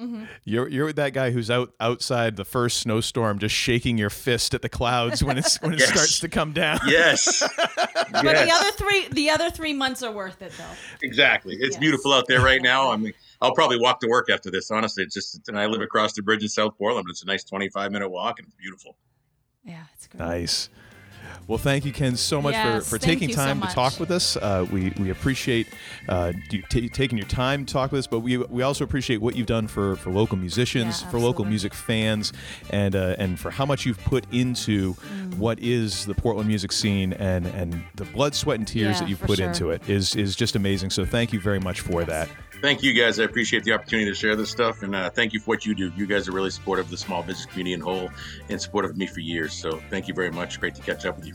Mm-hmm. 0.00 0.24
You're 0.44 0.68
you're 0.68 0.92
that 0.94 1.12
guy 1.12 1.30
who's 1.30 1.50
out 1.50 1.72
outside 1.80 2.36
the 2.36 2.44
first 2.46 2.78
snowstorm, 2.78 3.38
just 3.38 3.54
shaking 3.54 3.98
your 3.98 4.10
fist 4.10 4.54
at 4.54 4.62
the 4.62 4.68
clouds 4.70 5.22
when 5.24 5.36
it's 5.36 5.60
when 5.60 5.74
it 5.74 5.80
Yes. 5.80 5.88
starts 5.90 6.20
to 6.20 6.28
come 6.30 6.52
down. 6.52 6.78
Yes, 6.86 7.42
But 7.56 8.22
the 8.22 8.50
other 8.54 8.70
three, 8.72 9.08
the 9.08 9.28
other 9.30 9.50
three 9.50 9.72
months 9.74 10.02
are 10.02 10.12
worth 10.12 10.40
it, 10.40 10.52
though. 10.56 10.64
exactly. 11.02 11.54
It's 11.60 11.72
Yes. 11.74 11.80
beautiful 11.80 12.12
out 12.14 12.24
there 12.28 12.40
right 12.40 12.62
now. 12.62 12.90
I 12.90 12.96
mean, 12.98 13.12
I'll 13.40 13.54
probably 13.54 13.78
walk 13.78 14.00
to 14.00 14.08
work 14.08 14.30
after 14.30 14.50
this. 14.50 14.70
Honestly, 14.70 15.04
it's 15.04 15.14
just, 15.14 15.48
and 15.48 15.58
I 15.58 15.66
live 15.66 15.82
across 15.82 16.12
the 16.14 16.22
bridge 16.22 16.42
in 16.42 16.48
South 16.48 16.76
Portland. 16.78 17.06
It's 17.10 17.22
a 17.22 17.26
nice 17.26 17.44
twenty-five 17.44 17.92
minute 17.92 18.08
walk, 18.08 18.38
and 18.38 18.46
it's 18.48 18.56
beautiful. 18.56 18.96
Yeah, 19.64 19.82
it's 19.94 20.06
great. 20.06 20.20
Nice. 20.20 20.68
Well, 21.48 21.58
thank 21.58 21.84
you, 21.84 21.92
Ken, 21.92 22.16
so 22.16 22.42
much 22.42 22.54
Yes, 22.54 22.88
for, 22.88 22.96
for 22.96 23.04
taking 23.04 23.28
you 23.28 23.34
so 23.36 23.44
time 23.44 23.60
to 23.60 23.68
talk 23.68 24.00
with 24.00 24.10
us. 24.10 24.36
Uh, 24.36 24.66
we 24.72 24.90
we 24.98 25.10
appreciate 25.10 25.68
uh, 26.08 26.32
you 26.50 26.62
ta 26.62 26.80
taking 26.92 27.18
your 27.18 27.26
time 27.28 27.64
to 27.66 27.72
talk 27.72 27.92
with 27.92 28.00
us, 28.00 28.06
but 28.08 28.20
we 28.20 28.36
we 28.36 28.62
also 28.62 28.82
appreciate 28.82 29.20
what 29.20 29.36
you've 29.36 29.46
done 29.46 29.68
for, 29.68 29.94
for 29.96 30.10
local 30.10 30.36
musicians, 30.36 31.02
Yeah, 31.02 31.08
for 31.10 31.20
local 31.20 31.44
music 31.44 31.72
fans, 31.72 32.32
and 32.70 32.96
uh, 32.96 33.14
and 33.18 33.38
for 33.38 33.50
how 33.50 33.64
much 33.64 33.86
you've 33.86 34.02
put 34.04 34.24
into 34.32 34.94
Mm. 34.94 35.34
what 35.38 35.58
is 35.60 36.06
the 36.06 36.14
Portland 36.14 36.48
music 36.48 36.72
scene 36.72 37.12
and 37.12 37.46
and 37.46 37.84
the 37.94 38.04
blood, 38.06 38.34
sweat, 38.34 38.58
and 38.58 38.66
tears 38.66 38.94
Yeah, 38.96 39.00
that 39.00 39.08
you've 39.08 39.20
put 39.20 39.38
sure. 39.38 39.46
into 39.46 39.70
it 39.70 39.88
is 39.88 40.16
is 40.16 40.34
just 40.34 40.56
amazing. 40.56 40.90
So 40.90 41.04
thank 41.04 41.32
you 41.32 41.38
very 41.40 41.60
much 41.60 41.80
for 41.80 42.00
Yes. 42.00 42.08
that. 42.08 42.28
Thank 42.62 42.82
you 42.82 42.94
guys. 42.94 43.20
I 43.20 43.24
appreciate 43.24 43.64
the 43.64 43.72
opportunity 43.72 44.10
to 44.10 44.14
share 44.14 44.34
this 44.34 44.50
stuff, 44.50 44.82
and 44.82 44.94
uh, 44.94 45.10
thank 45.10 45.32
you 45.32 45.40
for 45.40 45.46
what 45.46 45.66
you 45.66 45.74
do. 45.74 45.92
You 45.96 46.06
guys 46.06 46.28
are 46.28 46.32
really 46.32 46.50
supportive 46.50 46.86
of 46.86 46.90
the 46.90 46.96
small 46.96 47.22
business 47.22 47.46
community 47.46 47.74
in 47.74 47.80
whole, 47.80 48.10
and 48.48 48.60
supportive 48.60 48.92
of 48.92 48.96
me 48.96 49.06
for 49.06 49.20
years. 49.20 49.52
So 49.52 49.80
thank 49.90 50.08
you 50.08 50.14
very 50.14 50.30
much. 50.30 50.58
Great 50.58 50.74
to 50.74 50.82
catch 50.82 51.04
up 51.04 51.16
with 51.16 51.26
you. 51.26 51.34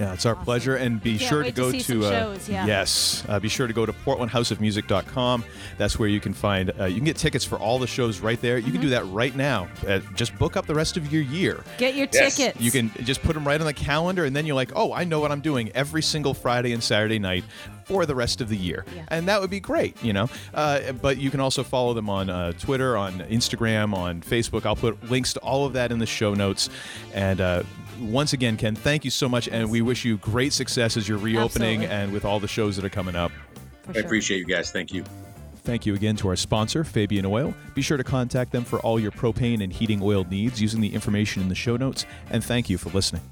Yeah, 0.00 0.14
it's 0.14 0.24
our 0.24 0.32
Awesome. 0.32 0.44
pleasure. 0.44 0.76
And 0.76 1.02
be 1.02 1.18
Can't 1.18 1.28
sure 1.28 1.42
to 1.42 1.44
wait 1.44 1.54
to 1.84 1.94
go 1.94 2.00
to, 2.00 2.06
uh, 2.06 2.10
shows, 2.10 2.48
yeah. 2.48 2.64
yes, 2.66 3.22
uh, 3.28 3.38
be 3.38 3.48
sure 3.50 3.66
to 3.66 3.72
go 3.74 3.84
to 3.84 3.92
portlandhouseofmusic.com. 3.92 5.44
That's 5.78 5.98
where 5.98 6.08
you 6.08 6.20
can 6.20 6.32
find 6.32 6.72
uh, 6.80 6.86
you 6.86 6.96
can 6.96 7.04
get 7.04 7.16
tickets 7.16 7.44
for 7.44 7.58
all 7.58 7.78
the 7.78 7.86
shows 7.86 8.20
right 8.20 8.40
there. 8.40 8.56
You 8.56 8.64
Mm-hmm. 8.64 8.72
can 8.72 8.80
do 8.82 8.88
that 8.90 9.04
right 9.08 9.34
now. 9.36 9.68
Uh, 9.86 9.98
just 10.14 10.36
book 10.38 10.56
up 10.56 10.66
the 10.66 10.74
rest 10.74 10.96
of 10.96 11.12
your 11.12 11.22
year. 11.22 11.62
Get 11.78 11.94
your 11.94 12.06
Yes. 12.12 12.36
tickets. 12.36 12.60
You 12.60 12.70
can 12.70 12.90
just 13.04 13.22
put 13.22 13.34
them 13.34 13.46
right 13.46 13.60
on 13.60 13.66
the 13.66 13.74
calendar, 13.74 14.24
and 14.24 14.34
then 14.34 14.46
you're 14.46 14.54
like, 14.56 14.70
oh, 14.74 14.92
I 14.92 15.04
know 15.04 15.20
what 15.20 15.30
I'm 15.32 15.40
doing 15.40 15.70
every 15.74 16.02
single 16.02 16.32
Friday 16.34 16.72
and 16.72 16.82
Saturday 16.82 17.18
night 17.18 17.44
for 17.84 18.06
the 18.06 18.14
rest 18.14 18.40
of 18.40 18.48
the 18.48 18.56
year, 18.56 18.84
Yeah. 18.94 19.02
and 19.08 19.26
that 19.28 19.40
would 19.40 19.50
be 19.50 19.58
great, 19.60 20.00
you 20.02 20.12
know. 20.12 20.28
Uh, 20.54 20.92
but 20.92 21.18
you 21.18 21.30
can 21.30 21.40
also 21.40 21.62
follow 21.64 21.92
them 21.92 22.08
on 22.08 22.30
uh, 22.30 22.52
Twitter, 22.52 22.96
on 22.96 23.18
Instagram, 23.22 23.92
on 23.94 24.20
Facebook. 24.22 24.64
I'll 24.64 24.76
put 24.76 25.10
links 25.10 25.32
to 25.34 25.40
all 25.40 25.66
of 25.66 25.72
that 25.72 25.90
in 25.90 25.98
the 25.98 26.06
show 26.06 26.32
notes. 26.34 26.70
And 27.12 27.40
uh, 27.40 27.64
once 28.00 28.32
again, 28.32 28.56
Ken, 28.56 28.74
thank 28.74 29.04
you 29.04 29.10
so 29.10 29.28
much, 29.28 29.48
and 29.48 29.70
we 29.70 29.82
wish 29.82 30.04
you 30.04 30.16
great 30.18 30.52
success 30.52 30.96
as 30.96 31.08
you're 31.08 31.18
reopening 31.18 31.82
Absolutely. 31.82 31.96
and 31.96 32.12
with 32.12 32.24
all 32.24 32.40
the 32.40 32.48
shows 32.48 32.76
that 32.76 32.84
are 32.84 32.90
coming 32.90 33.16
up. 33.16 33.32
For 33.82 33.90
I 33.90 33.94
sure. 33.94 34.04
appreciate 34.04 34.38
you 34.38 34.46
guys. 34.46 34.70
Thank 34.70 34.92
you. 34.92 35.04
Thank 35.62 35.84
you 35.84 35.94
again 35.94 36.16
to 36.16 36.28
our 36.28 36.36
sponsor, 36.36 36.84
Fabian 36.84 37.26
Oil. 37.26 37.54
Be 37.74 37.82
sure 37.82 37.96
to 37.96 38.04
contact 38.04 38.50
them 38.50 38.64
for 38.64 38.80
all 38.80 38.98
your 38.98 39.12
propane 39.12 39.62
and 39.62 39.72
heating 39.72 40.00
oil 40.02 40.24
needs 40.30 40.60
using 40.60 40.80
the 40.80 40.92
information 40.92 41.42
in 41.42 41.48
the 41.48 41.54
show 41.54 41.76
notes. 41.76 42.06
And 42.30 42.42
thank 42.42 42.70
you 42.70 42.78
for 42.78 42.88
listening. 42.90 43.22